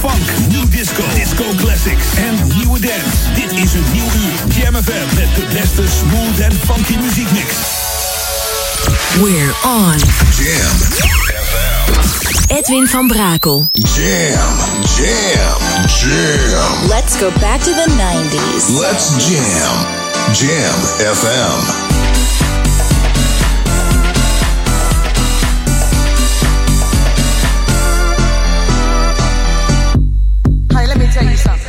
[0.00, 3.32] funk, new disco, disco classics en nieuwe dance.
[3.34, 4.54] Dit is een nieuw uur.
[4.56, 7.81] Jam FM met de beste smooth en funky muziekmix.
[9.22, 9.98] We're on.
[10.38, 10.72] Jam.
[11.28, 12.48] FM.
[12.48, 13.68] Edwin van Brakel.
[13.72, 14.56] Jam,
[14.96, 16.88] jam, jam.
[16.88, 18.80] Let's go back to the 90s.
[18.80, 20.02] Let's jam.
[20.34, 21.60] Jam FM.
[30.72, 31.61] Hey, let me tell you something.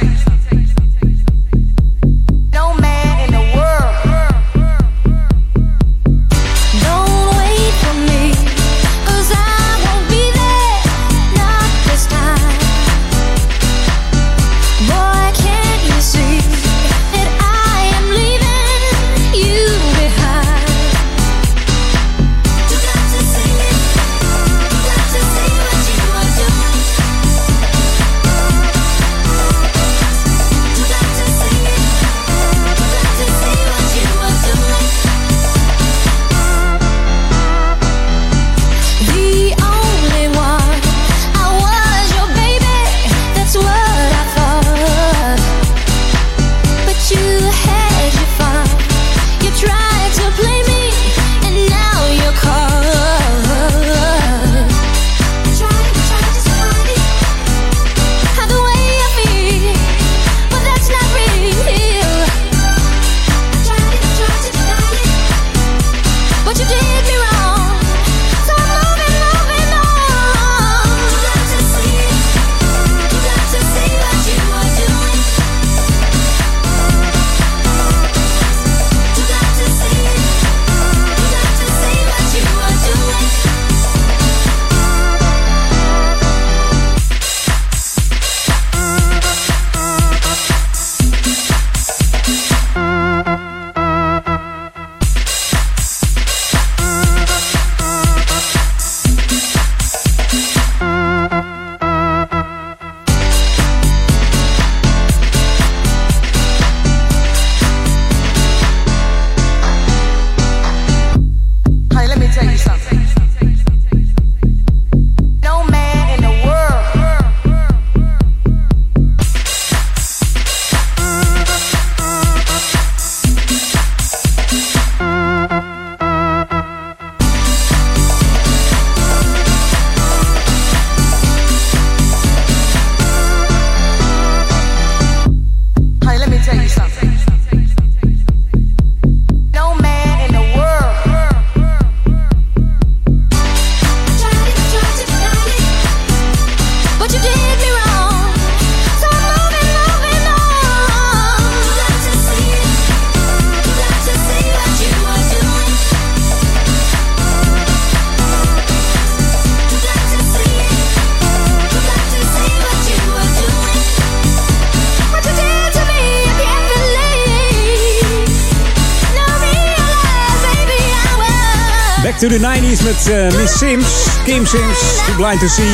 [172.93, 173.85] Met eh, Miss Sims,
[174.25, 175.71] Kim Sims, Too Blind to See.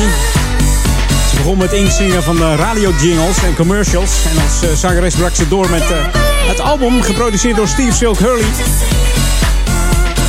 [1.30, 4.10] Ze begon met inzingen van de radio-jingles en commercials.
[4.30, 5.88] En als eh, zangeres brak ze door met eh,
[6.48, 8.44] het album geproduceerd door Steve Silk Hurley.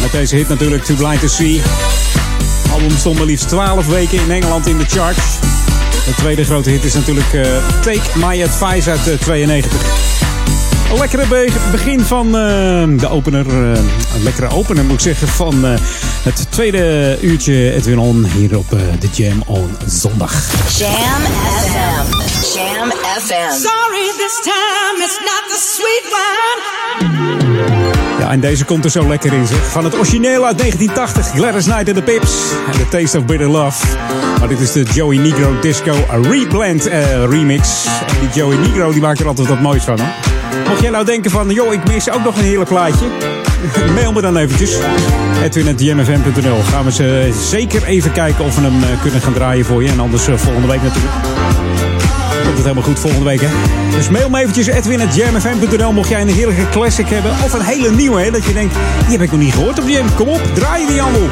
[0.01, 1.61] Met deze hit natuurlijk Too Blind to See.
[2.63, 5.19] Het album stond maar liefst 12 weken in Engeland in de charts.
[6.05, 7.41] De tweede grote hit is natuurlijk eh,
[7.81, 9.71] Take My Advice uit eh, 92.
[10.91, 12.33] Een lekkere be- begin van eh,
[12.99, 13.47] de opener.
[13.47, 13.79] eh,
[14.15, 15.73] een lekkere opener moet ik zeggen van eh,
[16.23, 20.31] het tweede uurtje Edwin On hier op eh, de Jam on zondag.
[20.77, 22.17] Jam FM.
[22.55, 23.51] Jam FM.
[23.51, 26.79] Sorry, this time it's not the sweet one.
[28.19, 29.71] Ja, en deze komt er zo lekker in, zeg.
[29.71, 32.31] Van het origineel uit 1980, Gladys Knight and the Pips.
[32.71, 33.85] En The Taste of Bitter Love.
[34.39, 37.85] Maar dit is de Joey Negro Disco Reblend eh, remix.
[38.07, 40.13] En die Joey Negro die maakt er altijd wat moois van, hoor.
[40.67, 43.05] Mocht jij nou denken van, joh, ik mis ook nog een heerlijk plaatje.
[43.95, 44.77] Mail me dan eventjes.
[45.43, 49.83] Edwin.jmfm.nl Gaan we ze zeker even kijken of we hem eh, kunnen gaan draaien voor
[49.83, 49.89] je.
[49.89, 51.13] En anders eh, volgende week natuurlijk.
[52.43, 53.47] Komt het helemaal goed volgende week, hè?
[53.91, 57.31] Dus mail me eventjes edwin.jamfm.nl mocht jij een heerlijke classic hebben.
[57.31, 58.31] Of een hele nieuwe, hè?
[58.31, 60.15] Dat je denkt, die heb ik nog niet gehoord op Jam.
[60.15, 61.29] Kom op, draai die handel.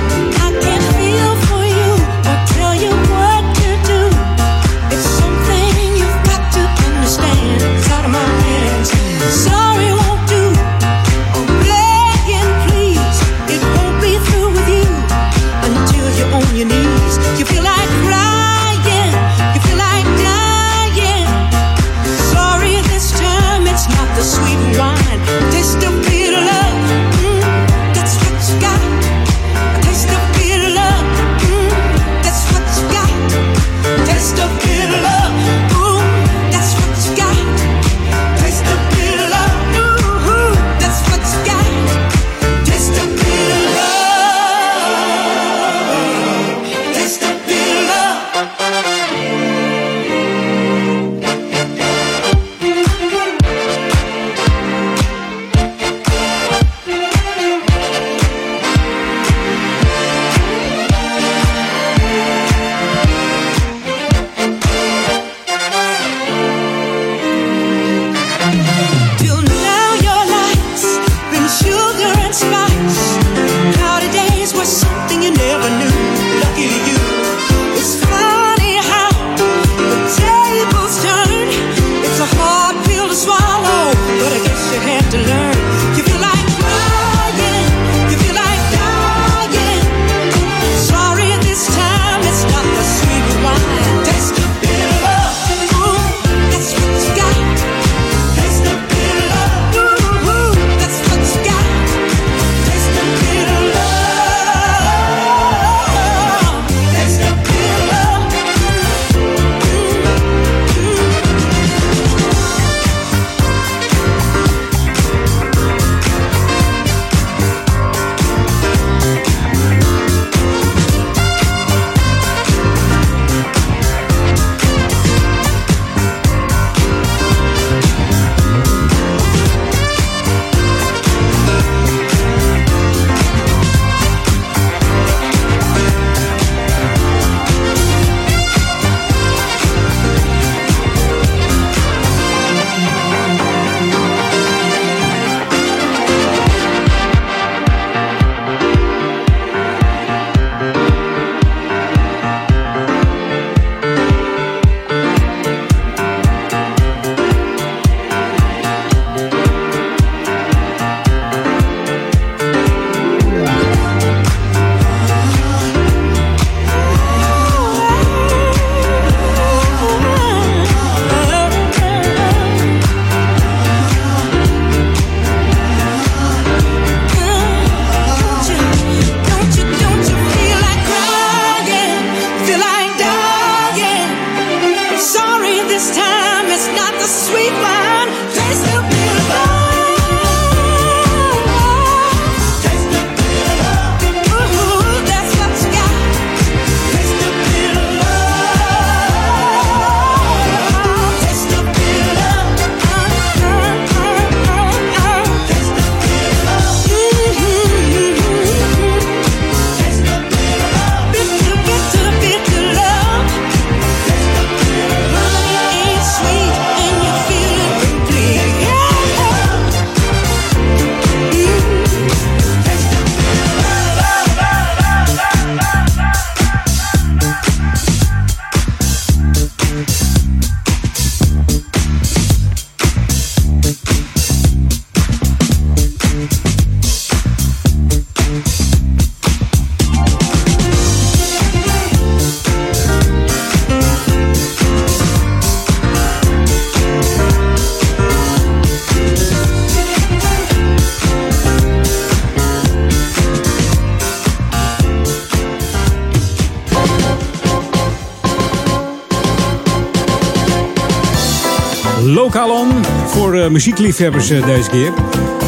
[263.49, 264.93] Eh, muziekliefhebbers eh, deze keer.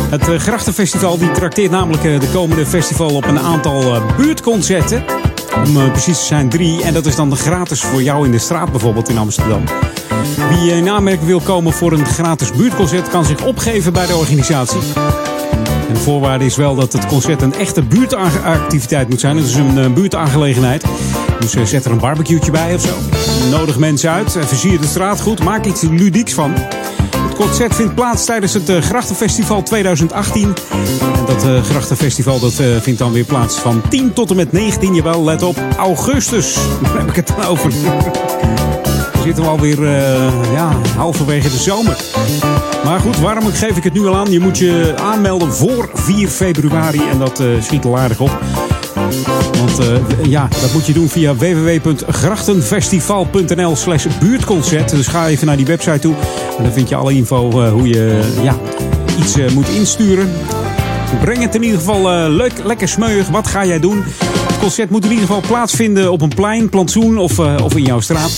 [0.10, 5.04] Het eh, Grachtenfestival die trakteert namelijk de komende festival op een aantal buurtconcerten.
[5.66, 6.84] Om precies te zijn drie.
[6.84, 9.64] En dat is dan gratis voor jou in de straat bijvoorbeeld in Amsterdam.
[10.50, 14.82] Wie in aanmerking wil komen voor een gratis buurtconcert kan zich opgeven bij de organisatie.
[15.88, 19.38] En de voorwaarde is wel dat het concert een echte buurtactiviteit moet zijn.
[19.38, 20.84] Het is een buurtaangelegenheid.
[21.40, 22.96] Dus zet er een barbecue'tje bij of zo.
[23.50, 24.32] Nodig mensen uit.
[24.32, 25.44] Versier de straat goed.
[25.44, 26.54] Maak iets ludieks van.
[27.32, 30.54] Het concert vindt plaats tijdens het eh, Grachtenfestival 2018.
[31.16, 34.52] En dat eh, Grachtenfestival dat, eh, vindt dan weer plaats van 10 tot en met
[34.52, 36.54] 19, jawel, let op, augustus.
[36.82, 37.72] Daar heb ik het dan over.
[39.14, 39.90] We zitten alweer
[40.54, 41.98] ja, halverwege de zomer.
[42.84, 44.32] Maar goed, waarom geef ik het nu al aan?
[44.32, 48.40] Je moet je aanmelden voor 4 februari en dat schiet al aardig op.
[49.78, 54.90] Want eh, ja, dat moet je doen via www.grachtenfestival.nl slash buurtconcert.
[54.90, 56.16] Dus ga even naar die website toe.
[56.58, 58.56] En dan vind je alle info eh, hoe je ja,
[59.20, 60.32] iets eh, moet insturen.
[61.22, 63.28] Breng het in ieder geval leuk, lekker smeuig.
[63.28, 64.04] Wat ga jij doen?
[64.48, 68.00] Het concert moet in ieder geval plaatsvinden op een plein, plantsoen of, of in jouw
[68.00, 68.32] straat.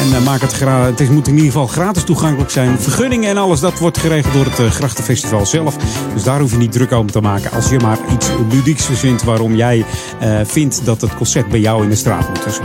[0.00, 0.60] En eh, maak het,
[0.98, 2.78] het moet in ieder geval gratis toegankelijk zijn.
[2.78, 5.76] Vergunningen en alles, dat wordt geregeld door het eh, Grachtenfestival zelf.
[6.14, 7.50] Dus daar hoef je niet druk over te maken.
[7.50, 9.84] Als je maar iets ludieks verzint waarom jij
[10.20, 12.44] eh, vindt dat het concert bij jou in de straat moet.
[12.44, 12.58] Dus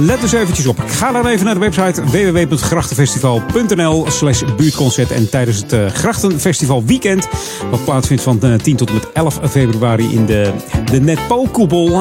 [0.00, 0.82] let dus eventjes op.
[0.86, 5.10] Ga dan even naar de website www.grachtenfestival.nl slash buurtconcert.
[5.10, 7.28] En tijdens het Grachtenfestival weekend,
[7.70, 10.52] wat plaatsvindt van eh, 10 tot en met 11 februari in de,
[10.90, 11.00] de.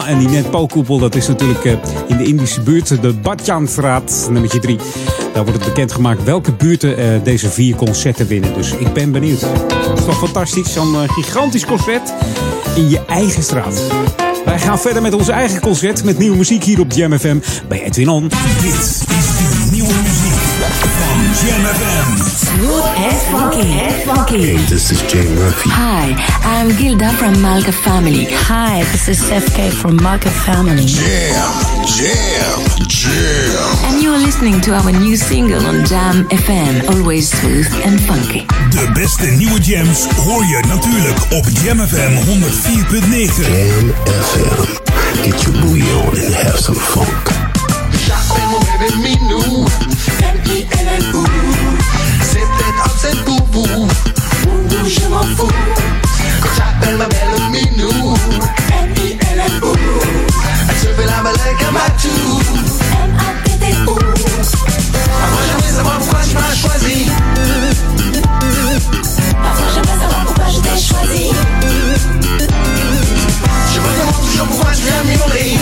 [0.05, 1.63] En die Netpo-koepel, dat is natuurlijk
[2.07, 4.27] in de Indische buurt, de Badjanstraat,
[4.61, 4.77] 3.
[5.33, 8.53] Daar wordt het bekendgemaakt welke buurten eh, deze vier concerten winnen.
[8.53, 9.41] Dus ik ben benieuwd.
[9.41, 12.13] Het is toch fantastisch, zo'n eh, gigantisch concert
[12.75, 13.81] in je eigen straat.
[14.45, 17.83] Wij gaan verder met ons eigen concert met nieuwe muziek hier op Jam FM bij
[17.83, 18.27] Edwin On.
[18.61, 20.41] Dit is de nieuwe muziek
[20.97, 22.50] van Jam FM.
[22.51, 23.67] Smooth and funky.
[23.79, 24.41] And funky.
[24.41, 25.69] Hey, this is Jay Murphy.
[25.71, 26.13] Hi,
[26.43, 28.25] I'm Gilda from Malka Family.
[28.49, 30.85] Hi, this is FK from Malka Family.
[30.85, 31.51] Jam,
[31.87, 33.87] jam, jam.
[33.87, 38.45] And you're listening to our new single on Jam FM, always smooth and funky.
[38.69, 43.41] De beste nieuwe jams hoor je natuurlijk op Jam FM 104.9.
[43.47, 44.79] Jam FM.
[45.23, 47.29] Get your booty on and have some funk.
[48.05, 49.67] Shopping with me new.
[50.33, 51.30] M-I-N-N-O.
[54.83, 55.47] Je m'en fous.
[56.41, 58.15] Quand j'appelle ma belle minou.
[58.71, 59.73] M-I-N-N-O.
[60.79, 61.21] Se fait la
[61.59, 62.41] comme un tout.
[62.91, 63.93] M-A-T-T-O.
[63.93, 67.11] Parfois j'aimerais savoir pourquoi tu m'as choisi.
[69.43, 71.31] Parfois j'aimerais savoir pourquoi je t'ai choisi.
[73.73, 75.57] Je me demande toujours pourquoi tu viens m'ignorer.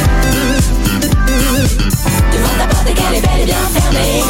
[2.32, 4.24] Devant ta porte qu'elle est belle et bien fermée.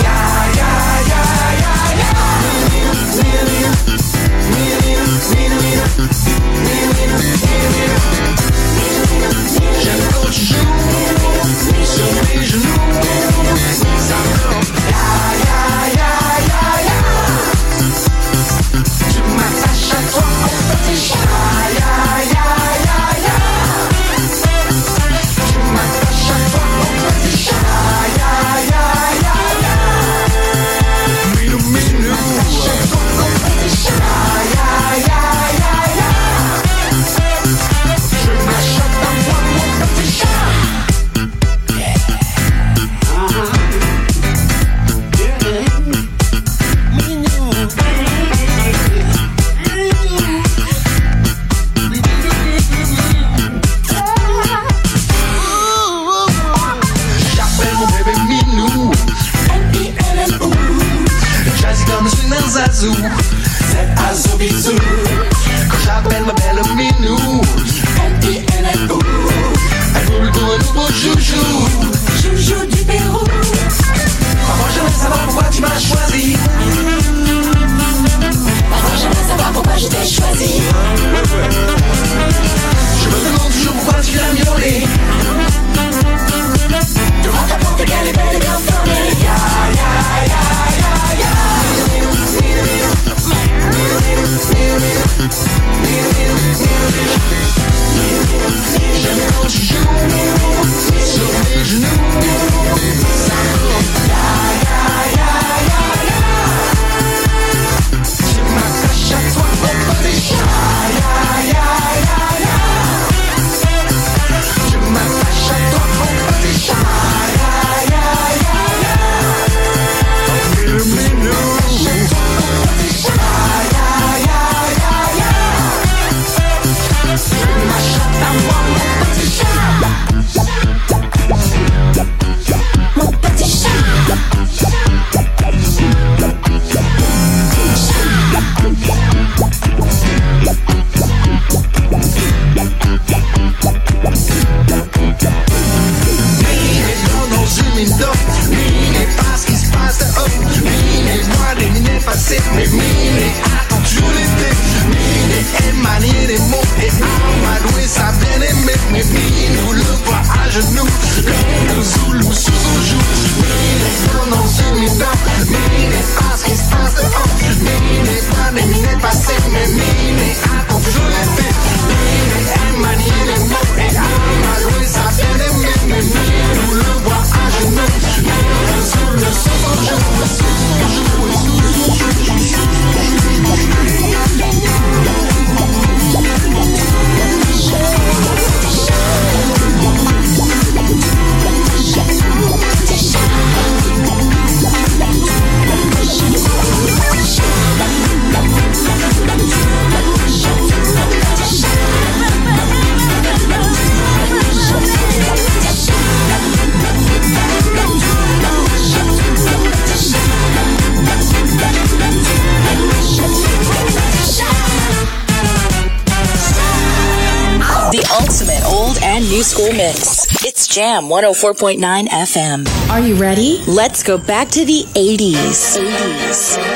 [220.79, 222.89] Jam 104.9 FM.
[222.89, 223.61] Are you ready?
[223.67, 225.75] Let's go back to the 80s.
[225.77, 226.68] 80s.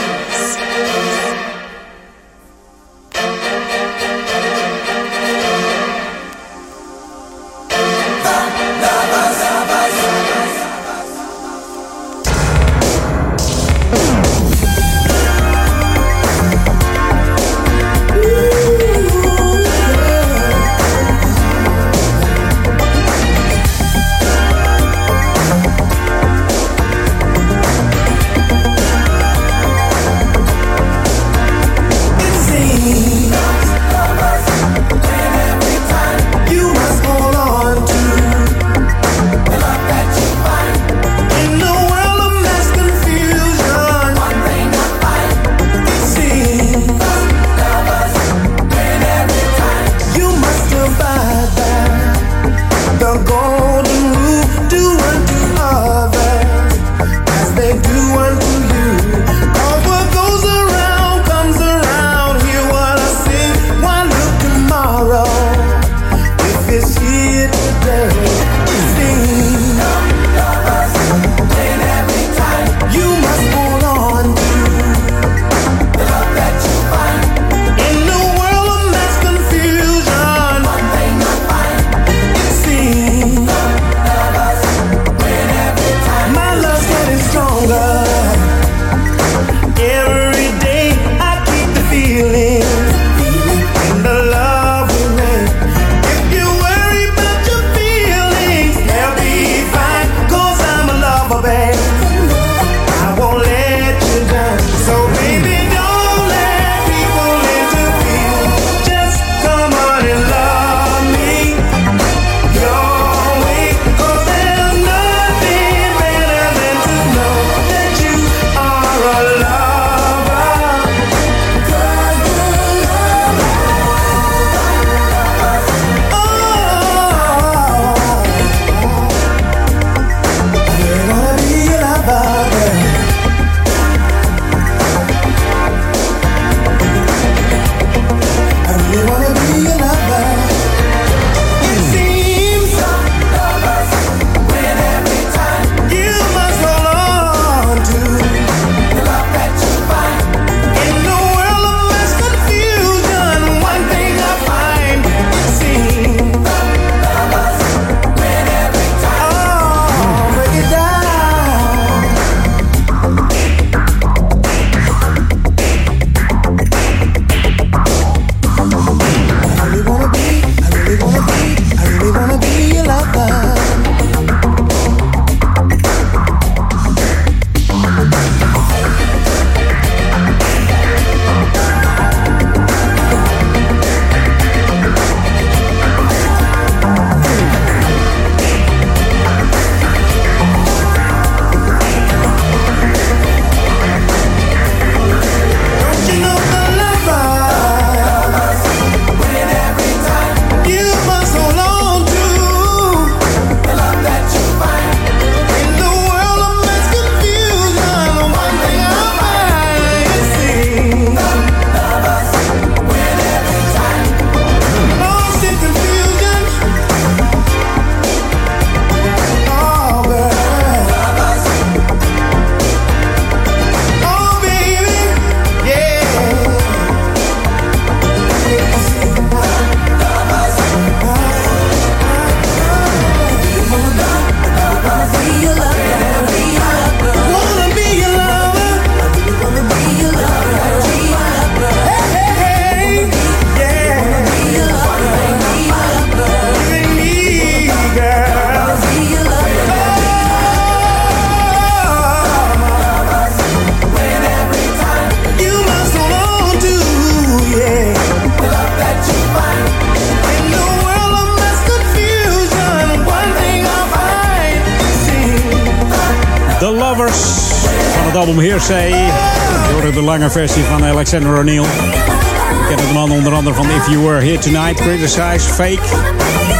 [270.84, 271.62] Alexander O'Neill.
[271.62, 275.80] We kennen de man onder andere van If You Were Here Tonight, Criticize, Fake.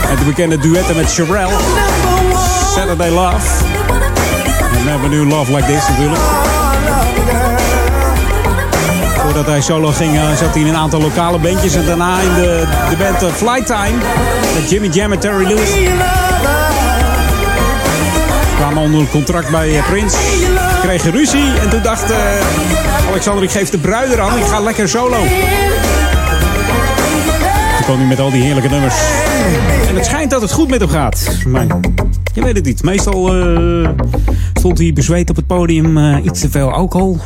[0.10, 1.54] En de bekende duetten met Sherelle.
[2.76, 3.64] Saturday Love.
[4.84, 6.22] We hebben nu Love Like This natuurlijk.
[9.34, 11.76] voordat hij solo ging, eh, zat hij in een aantal lokale bandjes.
[11.76, 13.98] En daarna in de, de band eh, Flytime.
[14.60, 15.70] Met Jimmy Jam en Terry Lewis.
[18.56, 20.18] kwamen onder contract bij eh, Prince.
[20.84, 21.54] Kregen ruzie.
[21.62, 22.18] En toen dacht eh,
[23.10, 24.38] Alexander, ik geef de bruid aan.
[24.38, 25.18] Ik ga lekker solo.
[27.76, 28.96] Toen kwam hij met al die heerlijke nummers.
[29.88, 31.38] En het schijnt dat het goed met hem gaat.
[31.48, 31.66] Maar
[32.34, 32.84] je weet het niet.
[32.84, 33.90] Meestal eh,
[34.64, 35.98] stond hij bezweet op het podium.
[35.98, 37.18] eh, iets te veel alcohol.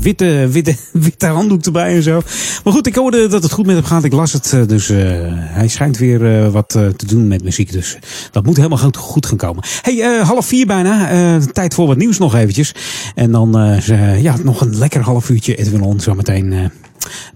[0.00, 0.74] Witte, witte,
[1.06, 2.20] witte handdoek erbij en zo.
[2.64, 4.04] Maar goed, ik hoorde dat het goed met hem gaat.
[4.04, 4.52] Ik las het.
[4.52, 4.98] eh, Dus eh,
[5.30, 7.72] hij schijnt weer wat te doen met muziek.
[7.72, 7.98] Dus
[8.30, 9.64] dat moet helemaal goed, gaan komen.
[9.82, 11.38] Hey, half vier bijna.
[11.52, 12.74] Tijd voor wat nieuws nog eventjes.
[13.14, 13.80] En dan
[14.20, 16.70] ja, nog een lekker half uurtje Edwin On zometeen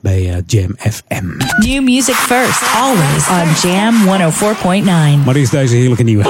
[0.00, 1.24] bij eh, Jam FM.
[1.58, 3.94] New music first, always on Jam
[5.22, 5.24] 104.9.
[5.24, 6.22] Maar eerst deze heerlijke nieuwe.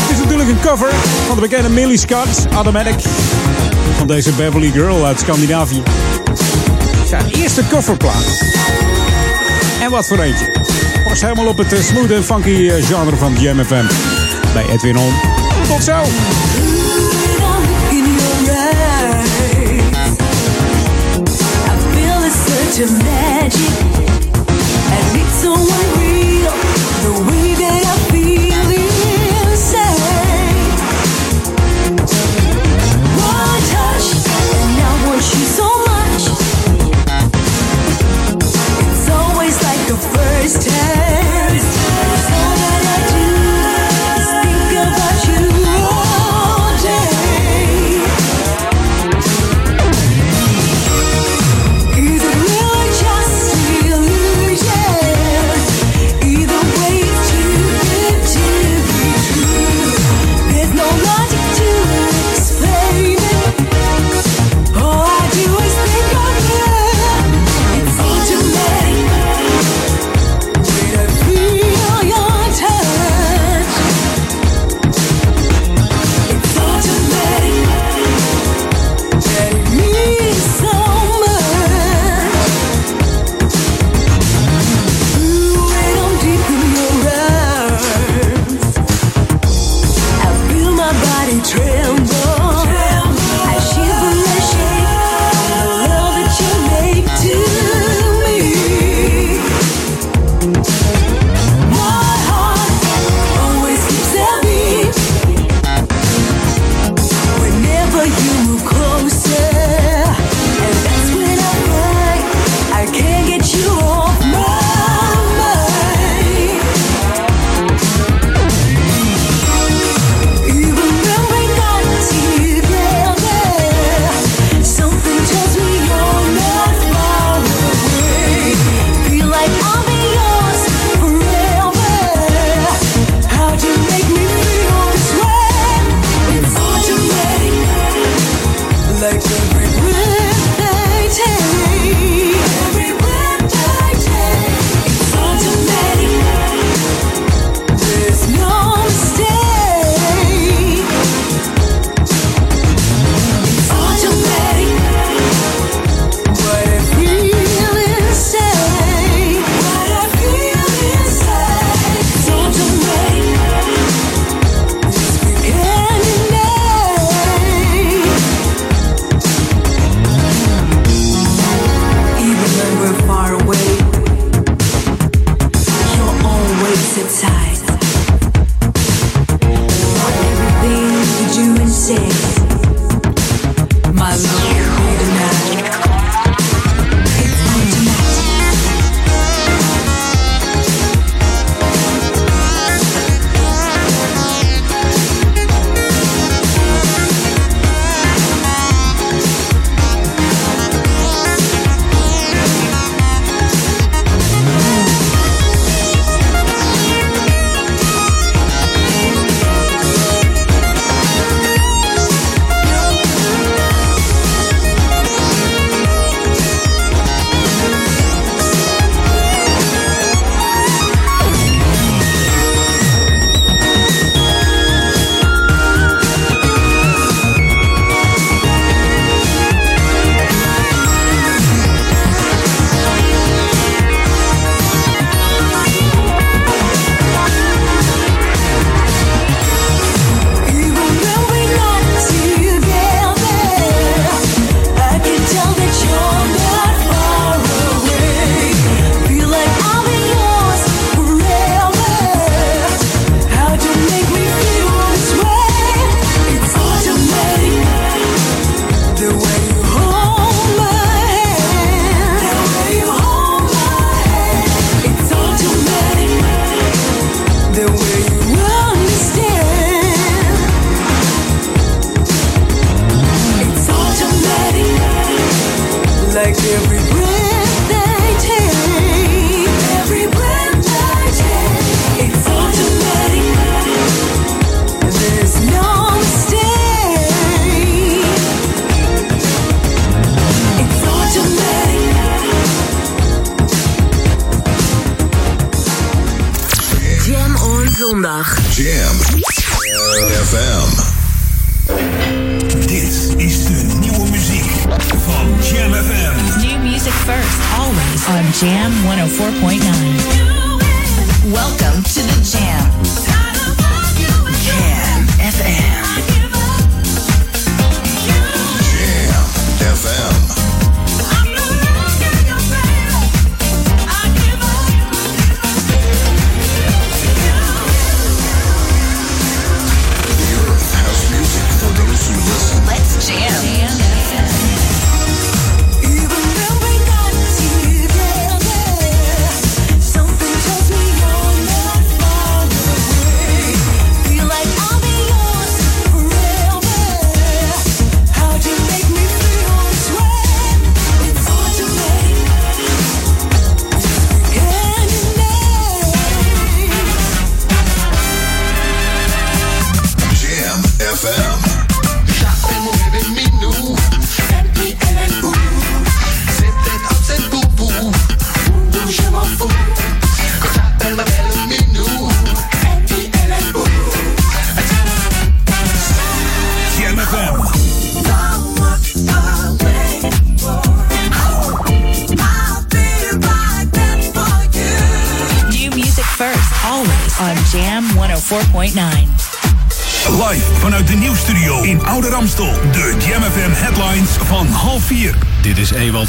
[0.00, 0.90] Het is natuurlijk een cover
[1.26, 3.00] van de bekende Millie Scott, Automatic.
[3.96, 5.82] Van deze Beverly Girl uit Scandinavië.
[7.06, 8.42] Zijn eerste coverplaat.
[9.80, 10.52] En wat voor eentje.
[11.08, 13.84] Was helemaal op het eh, smooth en funky eh, genre van Jam FM.
[14.52, 15.12] Bij Edwin On.
[15.68, 16.02] Tot zo!
[22.76, 23.60] It's such a magic,
[24.90, 25.83] and it's so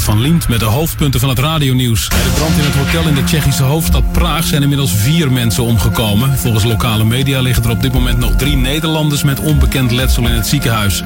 [0.02, 2.08] Van Liemt met de hoofdpunten van het radionieuws.
[2.08, 5.62] Bij de brand in het hotel in de Tsjechische hoofdstad Praag zijn inmiddels vier mensen
[5.62, 6.38] omgekomen.
[6.38, 10.34] Volgens lokale media liggen er op dit moment nog drie Nederlanders met onbekend letsel in
[10.34, 11.02] het ziekenhuis.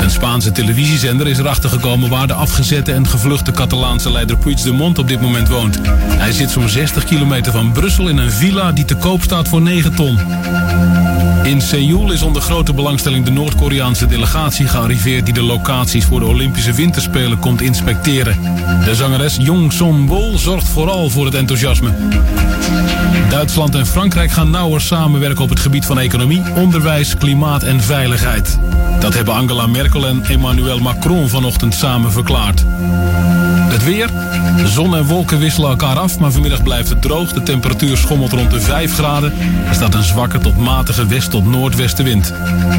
[0.00, 5.08] Een Spaanse televisiezender is erachter gekomen waar de afgezette en gevluchte Catalaanse leider Puigdemont op
[5.08, 5.78] dit moment woont.
[5.98, 9.62] Hij zit zo'n 60 kilometer van Brussel in een villa die te koop staat voor
[9.62, 10.18] 9 ton.
[11.48, 16.26] In Seoul is onder grote belangstelling de Noord-Koreaanse delegatie gearriveerd die de locaties voor de
[16.26, 18.36] Olympische Winterspelen komt inspecteren.
[18.84, 21.94] De zangeres Jong Son-bol zorgt vooral voor het enthousiasme.
[23.30, 28.58] Duitsland en Frankrijk gaan nauwer samenwerken op het gebied van economie, onderwijs, klimaat en veiligheid.
[29.00, 32.64] Dat hebben Angela Merkel en Emmanuel Macron vanochtend samen verklaard.
[33.68, 34.10] Het weer.
[34.64, 37.32] Zon en wolken wisselen elkaar af, maar vanmiddag blijft het droog.
[37.32, 39.32] De temperatuur schommelt rond de 5 graden.
[39.68, 42.32] Er staat een zwakke tot matige west- tot noordwestenwind.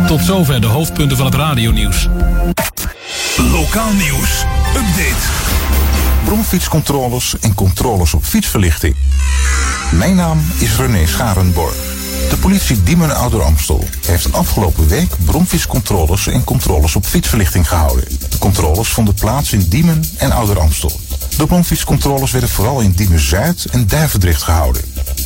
[0.07, 2.07] Tot zover de hoofdpunten van het radionieuws.
[3.51, 4.43] Lokaal nieuws.
[4.75, 5.27] Update.
[6.25, 8.95] Bromfietscontroles en controles op fietsverlichting.
[9.91, 11.88] Mijn naam is René Scharenborg.
[12.29, 18.05] De politie Diemen Ouder Amstel heeft afgelopen week bromfietscontroles en controles op fietsverlichting gehouden.
[18.29, 20.99] De controles vonden plaats in Diemen en Ouder Amstel.
[21.37, 24.81] De bromfietscontroles werden vooral in Diemen Zuid en Duivendrecht gehouden.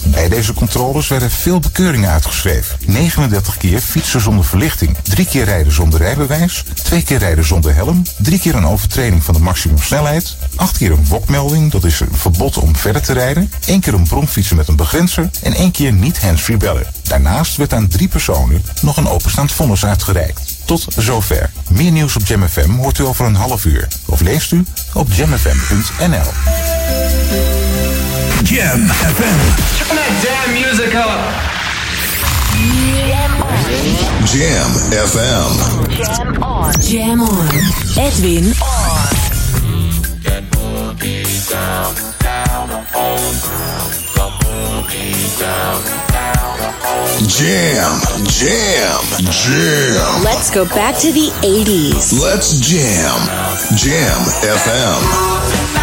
[0.06, 2.78] Bij deze controles werden veel bekeuringen uitgeschreven.
[2.86, 8.02] 39 keer fietsen zonder verlichting, 3 keer rijden zonder rijbewijs, 2 keer rijden zonder helm,
[8.18, 12.58] 3 keer een overtreding van de maximumsnelheid, 8 keer een wokmelding, dat is een verbod
[12.58, 16.22] om verder te rijden, 1 keer een bromfietsen met een begrenzer en 1 keer niet
[16.22, 16.88] handsfree bellen.
[17.04, 20.56] Daarnaast werd aan drie personen nog een openstaand vonnis uitgereikt.
[20.66, 21.52] Tot zover.
[21.70, 23.88] Meer nieuws op JamFM hoort u over een half uur.
[24.06, 26.32] Of leest u op jamfm.nl.
[28.44, 29.40] Jam FM.
[29.80, 31.20] Turn that damn music up.
[34.28, 35.52] Jam FM.
[36.04, 36.74] Jam on.
[36.82, 37.48] Jam on.
[37.98, 39.34] Edwin on.
[47.28, 49.00] Jam, jam,
[49.32, 50.24] jam.
[50.24, 52.20] Let's go back to the 80s.
[52.22, 53.20] Let's jam.
[53.78, 55.83] Jam FM.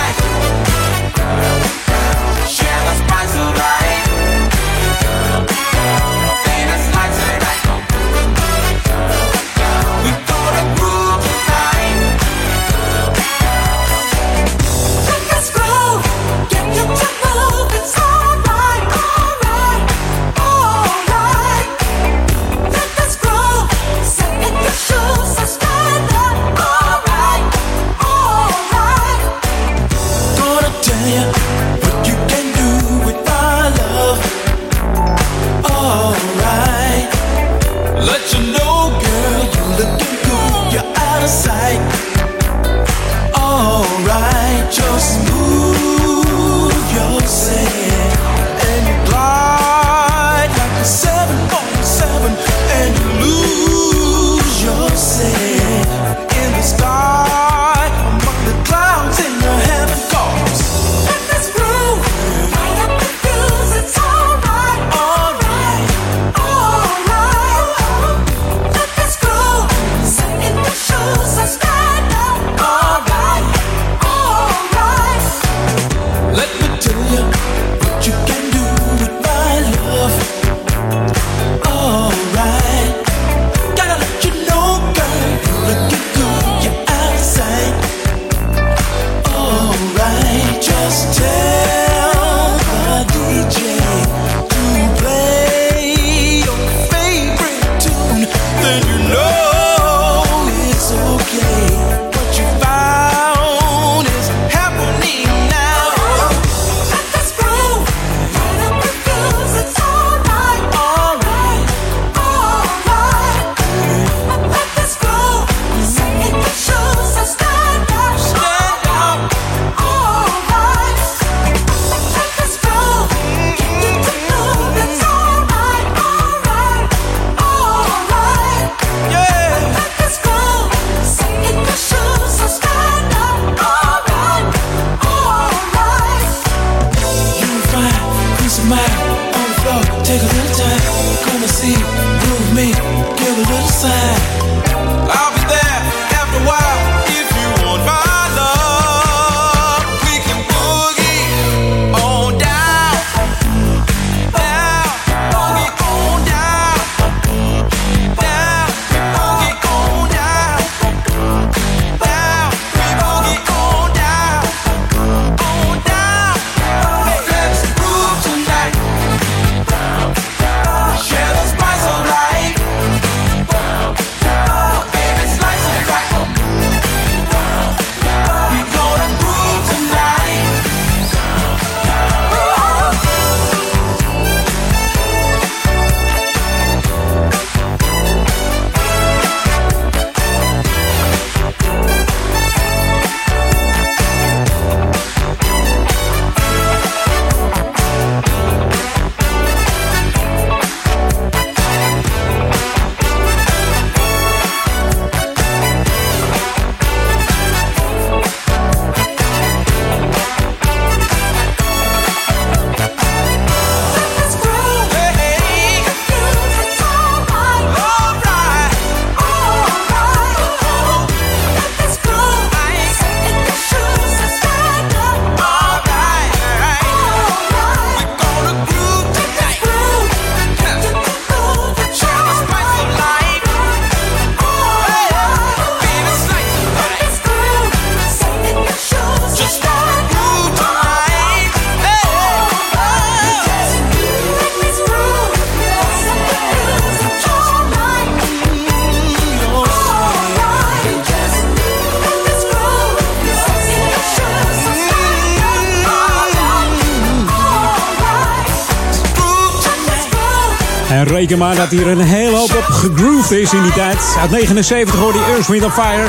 [261.39, 264.16] maar dat hier een hele hoop op gegroove is in die tijd.
[264.20, 266.07] Uit 79 hoorde die Earth, Wind Fire.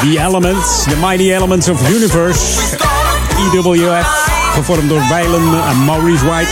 [0.00, 2.40] The Elements, The Mighty Elements of Universe.
[3.52, 4.06] EWF,
[4.54, 6.50] gevormd door Weilen en Maurice White.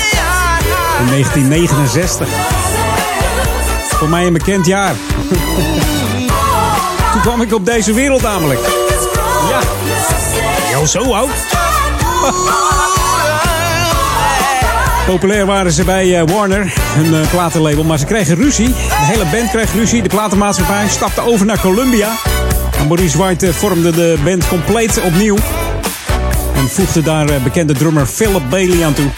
[0.98, 2.28] In 1969.
[3.88, 4.94] Voor mij een bekend jaar.
[7.12, 8.60] Toen kwam ik op deze wereld namelijk.
[9.48, 9.60] Ja.
[10.76, 11.30] al zo oud.
[15.06, 18.68] Populair waren ze bij eh, Warner, hun eh, platenlabel, maar ze kregen ruzie.
[18.68, 20.02] De hele band kreeg ruzie.
[20.02, 22.08] De platenmaatschappij stapte over naar Columbia.
[22.78, 25.36] En Maurice White eh, vormde de band compleet opnieuw.
[26.54, 29.10] En voegde daar bekende drummer Philip Bailey aan toe.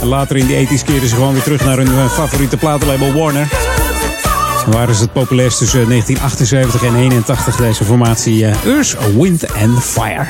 [0.00, 3.48] En later in die 80's keerden ze gewoon weer terug naar hun favoriete platenlabel Warner.
[4.66, 10.26] En waren ze het populairst tussen 1978 en 81 deze formatie Earth, Wind and Fire.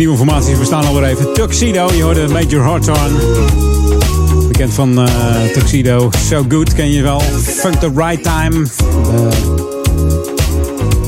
[0.00, 1.32] nieuwe informatie we staan alweer even.
[1.32, 3.18] Tuxedo, je hoorde Major Harton.
[4.48, 5.14] Bekend van eh,
[5.52, 6.10] Tuxedo.
[6.28, 7.20] So Good ken je wel.
[7.42, 8.66] Funk the Right Time.
[9.02, 9.22] Eh,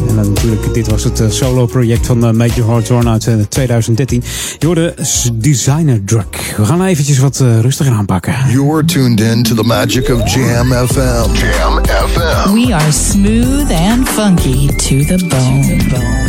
[0.08, 4.22] en dan natuurlijk, dit was het eh, solo project van Major Horn uit 2013.
[4.58, 4.94] Je hoorde
[5.32, 6.56] Designer Drug.
[6.56, 8.34] We gaan nou eventjes wat rustiger aanpakken.
[8.48, 11.32] You're tuned in to the magic of Jam FM.
[11.32, 12.52] Jam FM.
[12.52, 16.21] We are smooth and funky To the bone.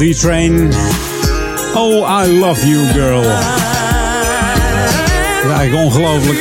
[0.00, 0.72] D-Train.
[1.74, 3.20] Oh, I love you, girl.
[5.44, 6.38] Is eigenlijk ongelooflijk.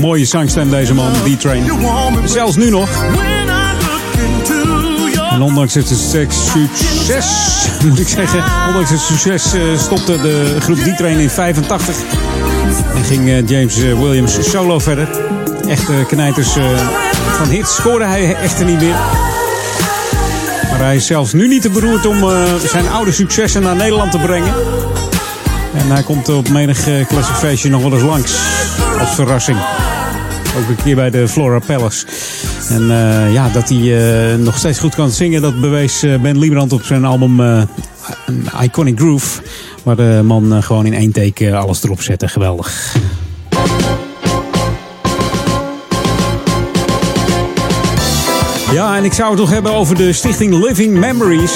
[0.00, 1.64] Mooie zangstem deze man, D-Train.
[2.24, 2.88] Zelfs nu nog.
[5.30, 7.26] En ondanks het succes,
[7.84, 11.96] moet ik zeggen, ondanks het succes eh, stopte de groep D-Train in 85.
[12.94, 15.08] En ging eh, James eh, Williams solo verder.
[15.68, 16.48] Echte knijters
[17.36, 18.96] van hits scoorde hij echter niet meer.
[20.80, 24.18] Hij is zelfs nu niet te beroerd om eh, zijn oude successen naar Nederland te
[24.18, 24.54] brengen.
[25.74, 28.34] En hij komt op menig classic feestje nog wel eens langs.
[28.98, 29.58] Als verrassing.
[30.56, 32.06] Ook een keer bij de Flora Palace.
[32.68, 36.72] En eh, ja, dat hij eh, nog steeds goed kan zingen, dat bewees Ben Liebrand
[36.72, 37.40] op zijn album
[38.62, 39.42] Iconic Groove.
[39.82, 42.28] Waar de man gewoon in één take eh, alles erop zette.
[42.28, 42.96] Geweldig.
[48.74, 51.52] Ja, en ik zou het nog hebben over de stichting Living Memories.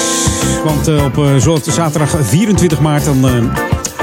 [0.63, 3.33] Want eh, op eh, zaterdag 24 maart dan eh,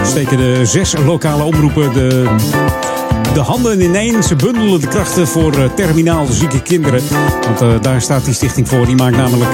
[0.03, 2.37] steken de zes lokale omroepen de,
[3.35, 4.23] de handen ineen.
[4.23, 7.03] Ze bundelen de krachten voor terminaal zieke kinderen.
[7.43, 8.87] Want daar staat die stichting voor.
[8.87, 9.51] Die maakt namelijk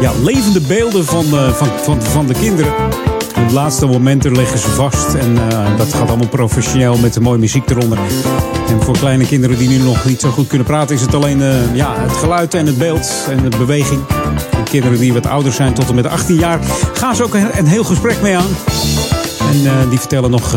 [0.00, 2.72] ja, levende beelden van, van, van, van de kinderen.
[3.48, 5.14] De laatste momenten leggen ze vast.
[5.14, 7.98] En eh, dat gaat allemaal professioneel met de mooie muziek eronder.
[8.68, 11.42] En voor kleine kinderen die nu nog niet zo goed kunnen praten, is het alleen
[11.42, 14.00] eh, ja, het geluid en het beeld en de beweging.
[14.50, 16.58] En kinderen die wat ouder zijn, tot en met 18 jaar,
[16.92, 18.50] gaan ze ook een, heel gesprek mee aan.
[19.38, 20.52] En eh, die vertellen nog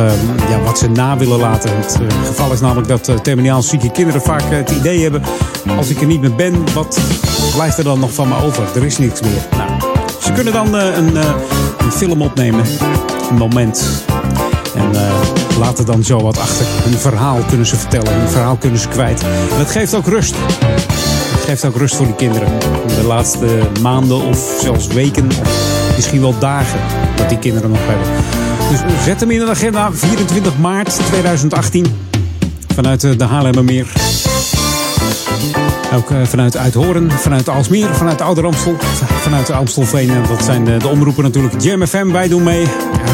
[0.50, 1.78] ja, wat ze na willen laten.
[1.78, 5.22] Het geval is namelijk dat terminaal zieke kinderen vaak het idee hebben...
[5.78, 7.00] als ik er niet meer ben, wat
[7.54, 8.64] blijft er dan nog van me over?
[8.76, 9.48] Er is niks meer.
[9.58, 9.70] Nou,
[10.22, 11.18] ze kunnen dan een,
[11.86, 12.66] een film opnemen,
[13.30, 14.04] een moment...
[14.76, 16.66] En eh, laten dan zo wat achter.
[16.84, 19.22] Hun verhaal kunnen ze vertellen, hun verhaal kunnen ze kwijt.
[19.52, 20.36] En dat geeft ook rust.
[21.36, 22.48] Het geeft ook rust voor die kinderen.
[22.88, 25.28] In de laatste maanden of zelfs weken,
[25.96, 26.80] misschien wel dagen,
[27.16, 28.08] dat die kinderen nog hebben.
[28.70, 31.86] Dus zet hem in de agenda, 24 maart 2018.
[32.74, 33.88] Vanuit eh, de Haarlemmermeer.
[35.94, 38.76] Ook eh, vanuit Uithoren, vanuit Alsmeer, vanuit Ouder Amstel,
[39.22, 40.10] vanuit Amstelveen.
[40.10, 41.62] En dat zijn de, de omroepen natuurlijk.
[41.62, 42.66] Jam FM, wij doen mee.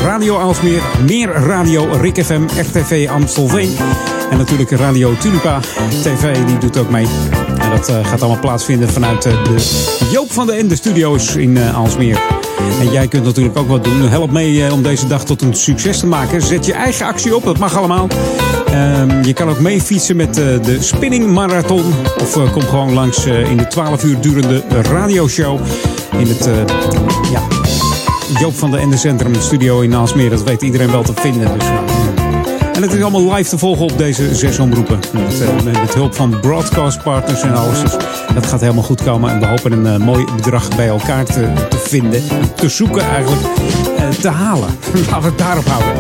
[0.04, 3.76] Radio Alsmeer, Meer Radio, Rik FM, RTV Amstelveen.
[4.32, 5.60] En natuurlijk Radio Tulipa
[6.04, 7.06] TV, die doet ook mee.
[7.60, 9.56] En dat eh, gaat allemaal plaatsvinden vanuit eh, de
[10.12, 12.41] Joop van de Ende Studios in eh, Alsmeer.
[12.80, 14.02] En jij kunt natuurlijk ook wat doen.
[14.02, 16.42] Help mee eh, om deze dag tot een succes te maken.
[16.42, 18.08] Zet je eigen actie op, dat mag allemaal.
[18.66, 21.94] Ehm, je kan ook mee fietsen met eh, de Spinning Marathon.
[22.22, 25.60] Of eh, kom gewoon langs in de 12 uur durende radioshow.
[26.18, 26.50] In het
[27.32, 27.42] ja,
[28.40, 30.30] Joop van de Ende Centrum Studio in Aalsmeer.
[30.30, 31.52] Dat weet iedereen wel te vinden.
[31.58, 31.81] Dus.
[32.82, 35.00] En het is allemaal live te volgen op deze zes omroepen.
[35.14, 35.48] Met, eh,
[35.94, 37.82] hulp van broadcast partners en alles.
[37.82, 37.96] Dus
[38.34, 39.32] dat gaat helemaal goed komen.
[39.32, 42.24] En we hopen een eh, mooi bedrag bij elkaar te, te vinden.
[42.56, 43.42] Te zoeken eigenlijk.
[43.98, 44.70] eh, te halen.
[45.10, 45.92] Laten we het daarop houden.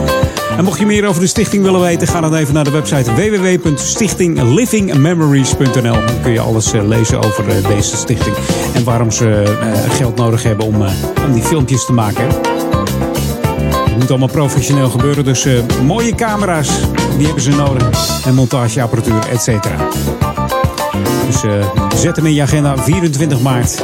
[0.58, 3.14] En mocht je meer over de stichting willen weten, ga dan even naar de website
[3.14, 5.82] www.stichtinglivingmemories.nl.
[5.82, 8.36] Dan kun je alles lezen over deze stichting.
[8.74, 9.56] En waarom ze
[9.90, 10.76] geld nodig hebben om,
[11.26, 12.28] om die filmpjes te maken.
[13.92, 15.54] Het moet allemaal professioneel gebeuren, dus eh,
[15.86, 16.70] mooie camera's,
[17.18, 18.26] die hebben ze nodig.
[18.26, 19.88] En montageapparatuur, et cetera.
[21.26, 21.66] Dus eh,
[21.96, 23.84] zet hem in je agenda, 24 maart.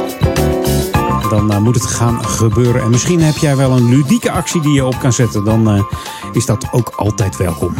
[1.30, 2.82] Dan eh, moet het gaan gebeuren.
[2.82, 5.44] En misschien heb jij wel een ludieke actie die je op kan zetten.
[5.44, 5.86] Dan
[6.32, 7.74] is dat ook altijd welkom.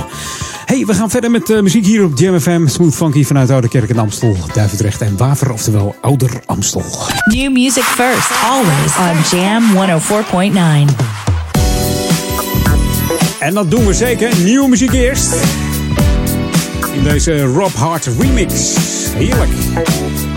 [0.65, 2.67] Hey, we gaan verder met muziek hier op Jam FM.
[2.67, 6.85] Smooth Funky vanuit Oude Kerk en Amstel, Duivendrecht en Waver, oftewel Ouder Amstel.
[7.25, 9.63] New music first, always on Jam
[10.93, 11.18] 104.9.
[13.39, 14.31] En dat doen we zeker.
[14.45, 15.35] Nieuwe muziek eerst.
[16.93, 18.77] In deze Rob Hart remix.
[19.15, 19.51] Heerlijk.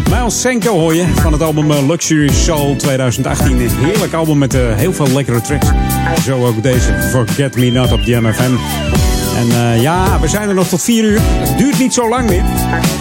[0.09, 3.59] Miles Senko hoor je van het album eh, Luxury Soul 2018.
[3.59, 5.67] Een heerlijk album met eh, heel veel lekkere tracks.
[6.23, 8.51] Zo ook deze Forget Me Not op de MFM.
[9.41, 11.19] En eh, ja, we zijn er nog tot 4 uur.
[11.21, 12.43] Het duurt niet zo lang meer.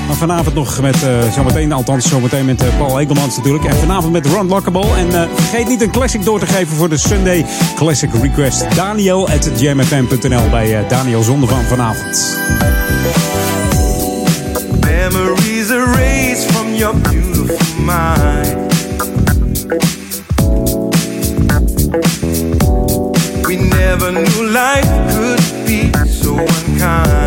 [0.06, 3.64] Maar vanavond nog met, eh, zometeen, althans zometeen met eh, Paul Egelmans natuurlijk.
[3.64, 4.94] En vanavond met Ron Lockable.
[4.96, 7.46] En vergeet niet een classic door te geven voor de Sunday
[7.76, 8.76] Classic Request.
[8.76, 12.38] Daniel at jamfm.nl bij Daniel Zonde van vanavond.
[14.80, 18.58] Memories erased from your beautiful mind.
[23.46, 24.99] We never knew life
[26.81, 27.19] so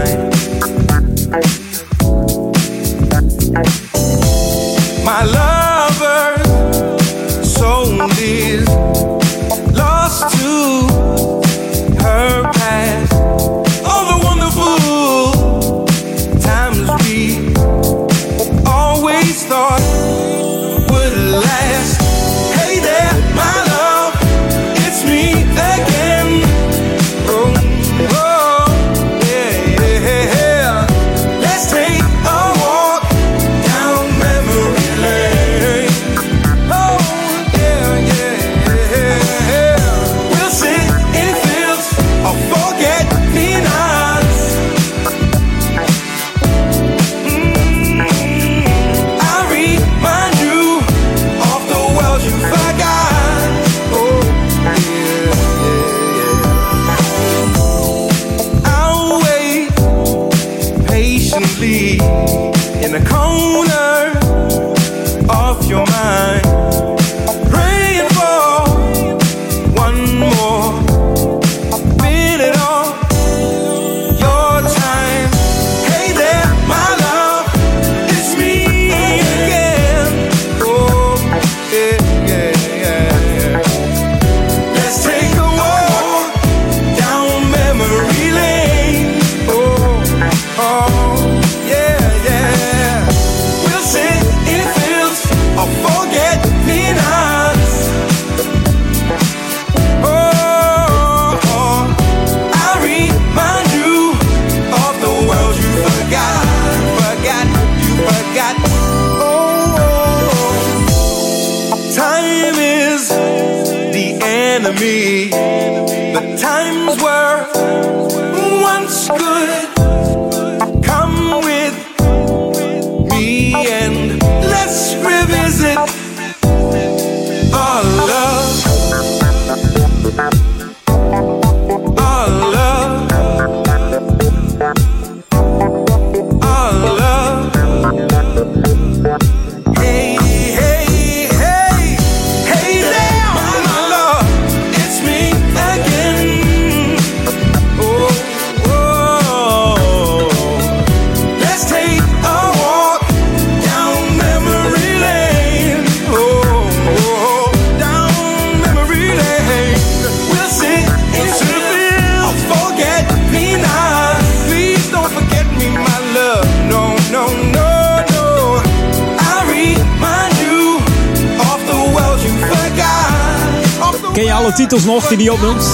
[174.74, 175.66] titels nog die die opnoemt?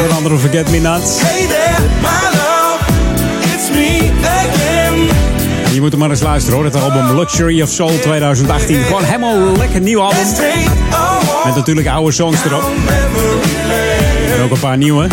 [0.00, 1.20] Onder andere Forget Me Not.
[1.22, 2.84] Hey there, my love.
[3.54, 5.08] It's me again.
[5.64, 6.64] En je moet er maar eens luisteren hoor.
[6.64, 8.82] Het album Luxury of Soul 2018.
[8.82, 10.26] Gewoon helemaal lekker nieuw album.
[11.44, 12.70] Met natuurlijk oude songs erop.
[14.36, 15.08] En ook een paar nieuwe.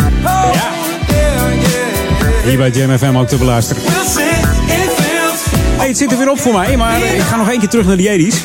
[0.52, 0.72] Ja.
[2.44, 3.82] Hier bij Jam FM ook te beluisteren.
[5.76, 7.86] Hey, het zit er weer op voor mij, maar ik ga nog één keer terug
[7.86, 8.36] naar de 80s.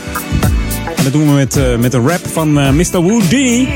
[0.97, 3.01] En dat doen we met, eh, met een rap van eh, Mr.
[3.01, 3.67] Woody.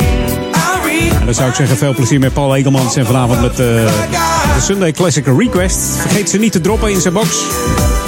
[1.24, 2.96] En dan zou ik zeggen, veel plezier met Paul Egelmans.
[2.96, 5.78] En vanavond met eh, de Sunday Classic Request.
[5.78, 7.30] Vergeet ze niet te droppen in zijn box.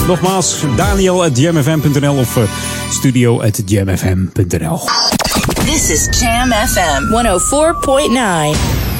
[0.07, 2.43] Nogmaals, Daniel at jamfm.nl of uh,
[2.91, 4.79] studio at jamfm.nl.
[5.65, 8.57] This is Jam FM 104.9.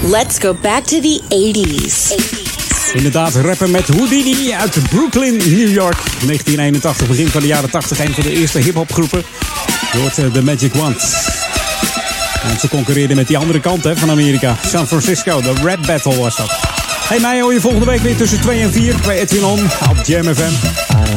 [0.10, 2.14] Let's go back to the 80s.
[2.94, 5.98] Inderdaad, rappen met Houdini uit Brooklyn, New York.
[6.04, 8.00] 1981, begin van de jaren 80.
[8.00, 9.24] Een van de eerste hip-hop groepen.
[9.92, 11.04] Je hoort eh, The Magic Wand.
[12.50, 14.56] En ze concurreerden met die andere kant hè, van Amerika.
[14.66, 16.60] San Francisco, de rap battle was dat.
[17.08, 19.60] Hey, mij hoor je volgende week weer tussen 2 en 4 bij Edwin On
[19.90, 20.54] op Jam FM.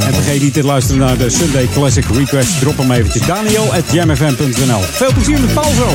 [0.06, 2.60] En vergeet niet te luisteren naar de Sunday Classic Request.
[2.60, 3.26] Drop hem eventjes.
[3.26, 4.80] Daniel at jamfm.nl.
[4.80, 5.88] Veel plezier met Paul zo.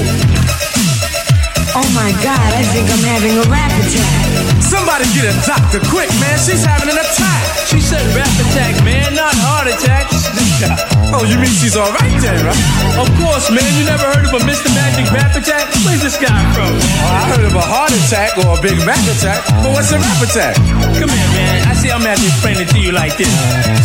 [1.76, 4.62] Oh my god, I think I'm having a rap attack.
[4.62, 6.38] Somebody get a doctor quick, man.
[6.38, 7.68] She's having an attack.
[7.68, 10.13] She said rap attack, man, not heart attack.
[11.16, 12.64] Oh, you mean she's all right then, right?
[13.00, 13.66] Of course, man.
[13.80, 14.70] You never heard of a Mr.
[14.74, 15.70] Magic rap attack?
[15.84, 16.72] Where's this guy from?
[16.72, 20.00] Oh, I heard of a heart attack or a big rap attack, but what's a
[20.00, 20.56] rap attack?
[21.00, 21.68] Come here, man.
[21.68, 23.32] I see I'm gonna have to explain it to you like this.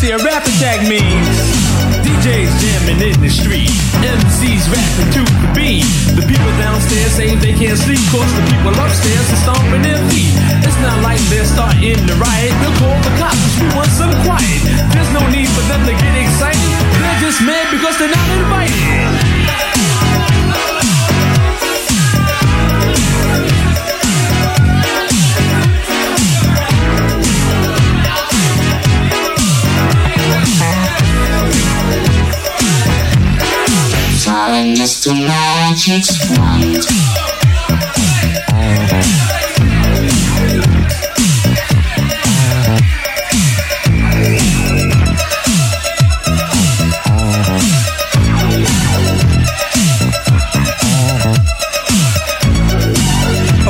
[0.01, 3.71] See, a rap attack means DJs jamming in the street,
[4.03, 5.87] MCs rapping to the beat.
[6.19, 10.35] The people downstairs say they can't sleep, cause the people upstairs are stomping their feet.
[10.67, 12.51] It's not like they're starting to riot.
[12.59, 14.61] They'll call the cops we want some quiet.
[14.91, 16.75] There's no need for them to get excited.
[16.99, 19.48] They're just mad because they're not invited.
[34.49, 35.13] Following Mr.
[35.13, 36.87] Magic's wand.
[38.51, 39.28] Oh,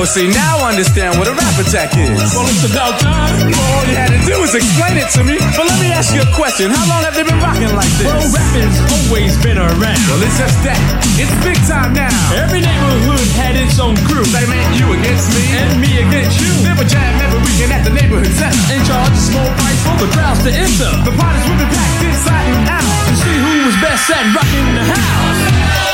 [0.09, 2.17] see, now I understand what a rap attack is.
[2.33, 3.53] Well, it's about time.
[3.53, 5.37] All you had to do was explain it to me.
[5.53, 6.73] But let me ask you a question.
[6.73, 8.09] How long have they been rocking like this?
[8.09, 10.03] Well, rapping's always been around.
[10.09, 10.81] Well, it's just that.
[11.21, 12.09] It's big time now.
[12.33, 14.25] Every neighborhood had its own crew.
[14.33, 15.45] They meant you against me.
[15.61, 16.51] And me against you.
[16.65, 18.57] They would jam every weekend at the neighborhood center.
[18.73, 20.91] And charge a small price for the crowds to enter.
[21.05, 22.87] The parties would be packed inside and out.
[23.13, 25.88] To see who was best at rocking the house.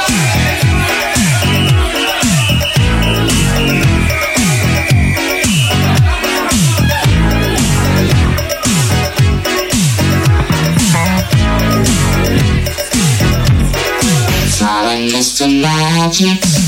[14.95, 15.61] Following Mr.
[15.61, 16.64] Magic's wand.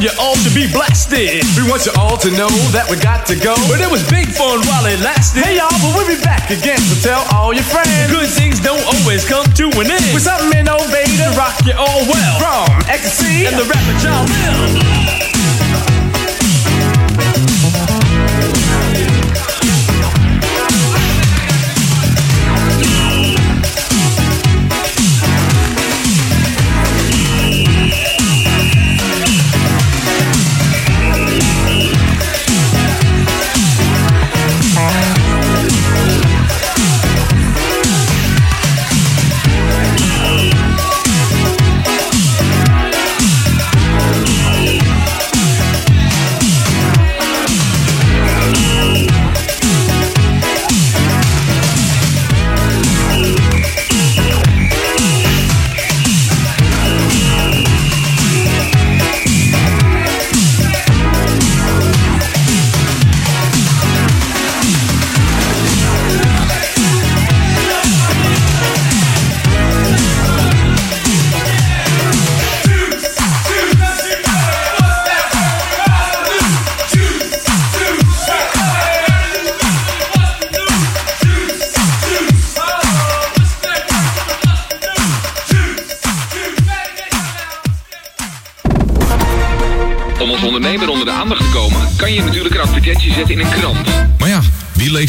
[0.00, 1.44] You all should be blasted.
[1.56, 4.32] We want you all to know that we got to go, but it was big
[4.32, 5.44] fun while it lasted.
[5.44, 8.08] Hey y'all, but we'll be back again, so tell all your friends.
[8.08, 10.04] Good things don't always come to an end.
[10.16, 12.36] With something oh, innovative to rock you all well.
[12.40, 15.29] From Ecstasy and the rapper John Mill.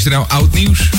[0.03, 0.89] Leest er nou oud nieuws?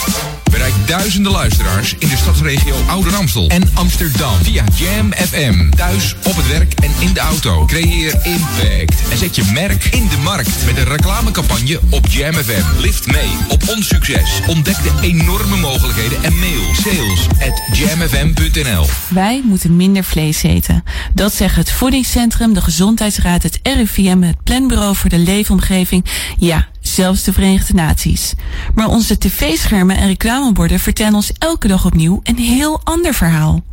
[0.50, 5.70] Bereik duizenden luisteraars in de stadsregio Ouder Amstel en Amsterdam via Jam FM.
[5.70, 7.64] Thuis, op het werk en in de auto.
[7.64, 12.80] Creëer impact en zet je merk in de markt met een reclamecampagne op Jam FM.
[12.80, 14.40] Lift mee op ons succes.
[14.46, 18.86] Ontdek de enorme mogelijkheden en mail sales at jamfm.nl.
[19.08, 20.82] Wij moeten minder vlees eten.
[21.14, 26.04] Dat zeggen het Voedingscentrum, de Gezondheidsraad, het RIVM, het Planbureau voor de Leefomgeving.
[26.38, 28.34] Ja, zelfs de Verenigde Naties.
[28.74, 33.64] Maar onze tv-schermen en reclameborden vertellen ons elke dag opnieuw een heel ander verhaal.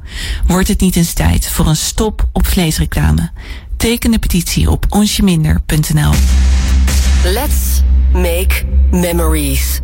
[0.48, 3.32] Wordt het niet eens tijd voor een stop op vleesreclame?
[3.78, 6.14] Teken de petitie op onsjeminder.nl.
[7.24, 7.82] Let's
[8.14, 9.80] make memories.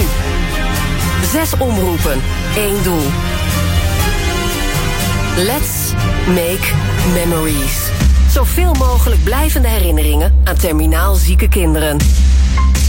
[1.31, 2.21] Zes omroepen,
[2.55, 3.05] één doel.
[5.35, 5.93] Let's
[6.27, 6.73] make
[7.13, 8.06] memories.
[8.29, 11.97] Zoveel mogelijk blijvende herinneringen aan terminaal zieke kinderen.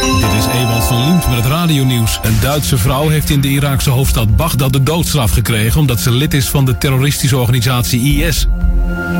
[0.00, 2.18] Dit is Ewald van Liemt met het radionieuws.
[2.22, 5.80] Een Duitse vrouw heeft in de Iraakse hoofdstad Bagdad de doodstraf gekregen...
[5.80, 8.46] omdat ze lid is van de terroristische organisatie IS.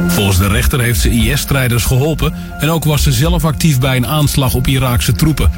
[0.07, 2.35] Volgens de rechter heeft ze IS-strijders geholpen...
[2.59, 5.51] en ook was ze zelf actief bij een aanslag op Iraakse troepen.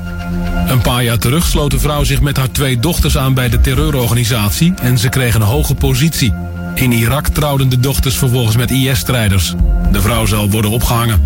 [0.67, 3.61] Een paar jaar terug sloot de vrouw zich met haar twee dochters aan bij de
[3.61, 4.75] terreurorganisatie...
[4.83, 6.35] en ze kreeg een hoge positie.
[6.75, 9.55] In Irak trouwden de dochters vervolgens met IS-strijders.
[9.93, 11.21] De vrouw zal worden opgehangen.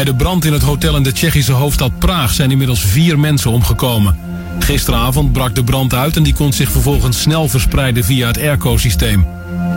[0.00, 3.50] Bij de brand in het hotel in de Tsjechische hoofdstad Praag zijn inmiddels vier mensen
[3.50, 4.18] omgekomen.
[4.58, 9.26] Gisteravond brak de brand uit en die kon zich vervolgens snel verspreiden via het airco-systeem.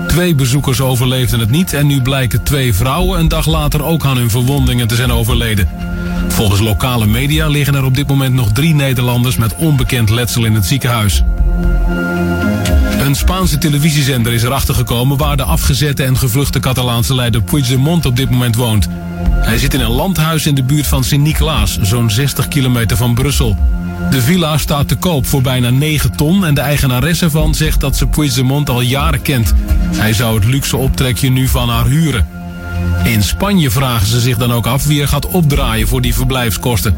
[0.07, 4.17] Twee bezoekers overleefden het niet en nu blijken twee vrouwen een dag later ook aan
[4.17, 5.69] hun verwondingen te zijn overleden.
[6.27, 10.53] Volgens lokale media liggen er op dit moment nog drie Nederlanders met onbekend letsel in
[10.53, 11.23] het ziekenhuis.
[13.03, 18.15] Een Spaanse televisiezender is erachter gekomen waar de afgezette en gevluchte Catalaanse leider Puigdemont op
[18.15, 18.87] dit moment woont.
[19.29, 23.57] Hij zit in een landhuis in de buurt van Sint-Niklaas, zo'n 60 kilometer van Brussel.
[24.09, 27.95] De villa staat te koop voor bijna 9 ton en de eigenaresse van zegt dat
[27.95, 29.53] ze Puigdemont al jaren kent.
[29.95, 32.27] Hij zou het luxe optrekje nu van haar huren.
[33.03, 36.95] In Spanje vragen ze zich dan ook af wie er gaat opdraaien voor die verblijfskosten.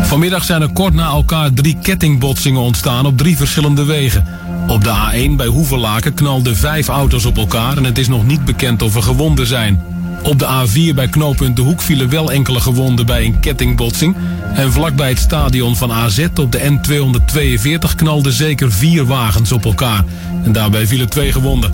[0.00, 4.26] Vanmiddag zijn er kort na elkaar drie kettingbotsingen ontstaan op drie verschillende wegen.
[4.66, 8.44] Op de A1 bij Hoevelaken knalden vijf auto's op elkaar en het is nog niet
[8.44, 9.82] bekend of er gewonden zijn.
[10.22, 14.16] Op de A4 bij knooppunt De Hoek vielen wel enkele gewonden bij een kettingbotsing.
[14.54, 20.04] En vlakbij het stadion van AZ op de N242 knalden zeker vier wagens op elkaar.
[20.44, 21.72] En daarbij vielen twee gewonden.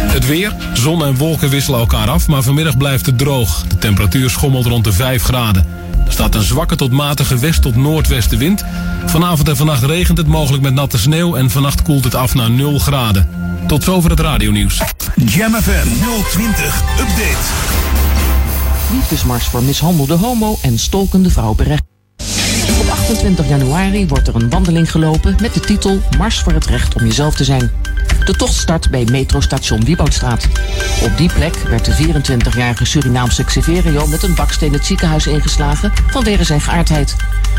[0.00, 3.64] Het weer, zon en wolken wisselen elkaar af, maar vanmiddag blijft het droog.
[3.68, 5.66] De temperatuur schommelt rond de 5 graden.
[6.10, 8.64] Er staat een zwakke tot matige west- tot noordwestenwind.
[9.06, 12.50] Vanavond en vannacht regent het mogelijk met natte sneeuw en vannacht koelt het af naar
[12.50, 13.28] 0 graden.
[13.66, 14.80] Tot zover het radionieuws.
[15.24, 15.88] Jam FM
[16.30, 17.46] 020 Update.
[18.92, 21.82] Liefdesmars voor mishandelde homo en stolkende vrouw berecht.
[22.80, 26.94] Op 28 januari wordt er een wandeling gelopen met de titel Mars voor het recht
[26.94, 27.70] om jezelf te zijn.
[28.24, 30.48] De tocht start bij metrostation Wieboudstraat.
[31.02, 36.44] Op die plek werd de 24-jarige Surinaamse Xeverio met een baksteen het ziekenhuis ingeslagen vanwege
[36.44, 37.16] zijn geaardheid.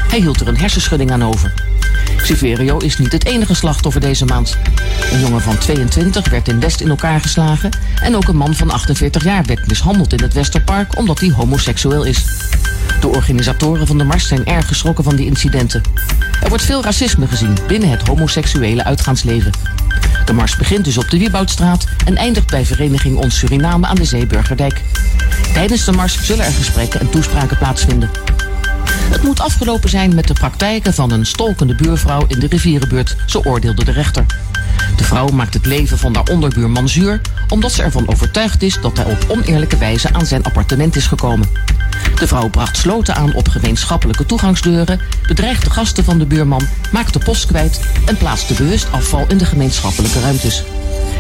[0.08, 1.71] Hij hield er een hersenschudding aan over.
[2.18, 4.58] Xeverio is niet het enige slachtoffer deze maand.
[5.12, 7.70] Een jongen van 22 werd in West in elkaar geslagen
[8.02, 12.04] en ook een man van 48 jaar werd mishandeld in het Westerpark omdat hij homoseksueel
[12.04, 12.26] is.
[13.00, 15.82] De organisatoren van de mars zijn erg geschrokken van die incidenten.
[16.42, 19.52] Er wordt veel racisme gezien binnen het homoseksuele uitgaansleven.
[20.26, 24.06] De mars begint dus op de Wieboudstraat en eindigt bij vereniging Ons Suriname aan de
[24.06, 24.82] Zeeburgerdijk.
[25.54, 28.10] Tijdens de mars zullen er gesprekken en toespraken plaatsvinden.
[29.12, 33.42] Het moet afgelopen zijn met de praktijken van een stolkende buurvrouw in de rivierenbuurt, zo
[33.44, 34.26] oordeelde de rechter.
[34.98, 38.98] De vrouw maakt het leven van haar onderbuurman zuur, omdat ze ervan overtuigd is dat
[38.98, 41.50] hij op oneerlijke wijze aan zijn appartement is gekomen.
[42.16, 47.46] De vrouw bracht sloten aan op gemeenschappelijke toegangsdeuren, bedreigde gasten van de buurman, maakte post
[47.46, 50.64] kwijt en plaatste bewust afval in de gemeenschappelijke ruimtes.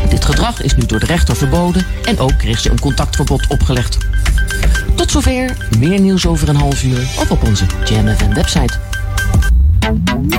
[0.09, 3.97] Dit gedrag is nu door de rechter verboden en ook kreeg ze een contactverbod opgelegd.
[4.95, 8.73] Tot zover, meer nieuws over een half uur of op onze Jam FM website.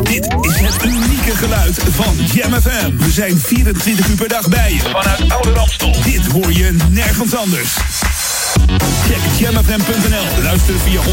[0.03, 2.97] Dit is het unieke geluid van Jam FM.
[2.97, 4.79] We zijn 24 uur per dag bij je.
[4.79, 5.95] Vanuit Oude Ramstel.
[6.05, 7.77] Dit hoor je nergens anders.
[9.07, 10.43] Check jamfm.nl.
[10.43, 11.07] Luister via 104.9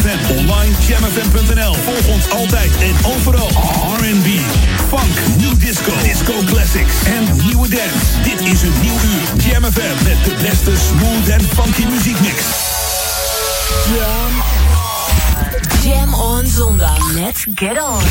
[0.00, 0.38] FM.
[0.38, 1.74] Online jamfm.nl.
[1.74, 3.48] Volg ons altijd en overal.
[3.96, 4.26] R&B,
[4.98, 8.20] funk, new disco, disco classics en nieuwe dance.
[8.22, 9.44] Dit is een nieuw uur.
[9.44, 12.42] Jam FM met de beste smooth en funky muziekmix.
[13.94, 14.42] Jam.
[15.82, 17.12] Jam on zondag.
[17.12, 18.02] Let's get on.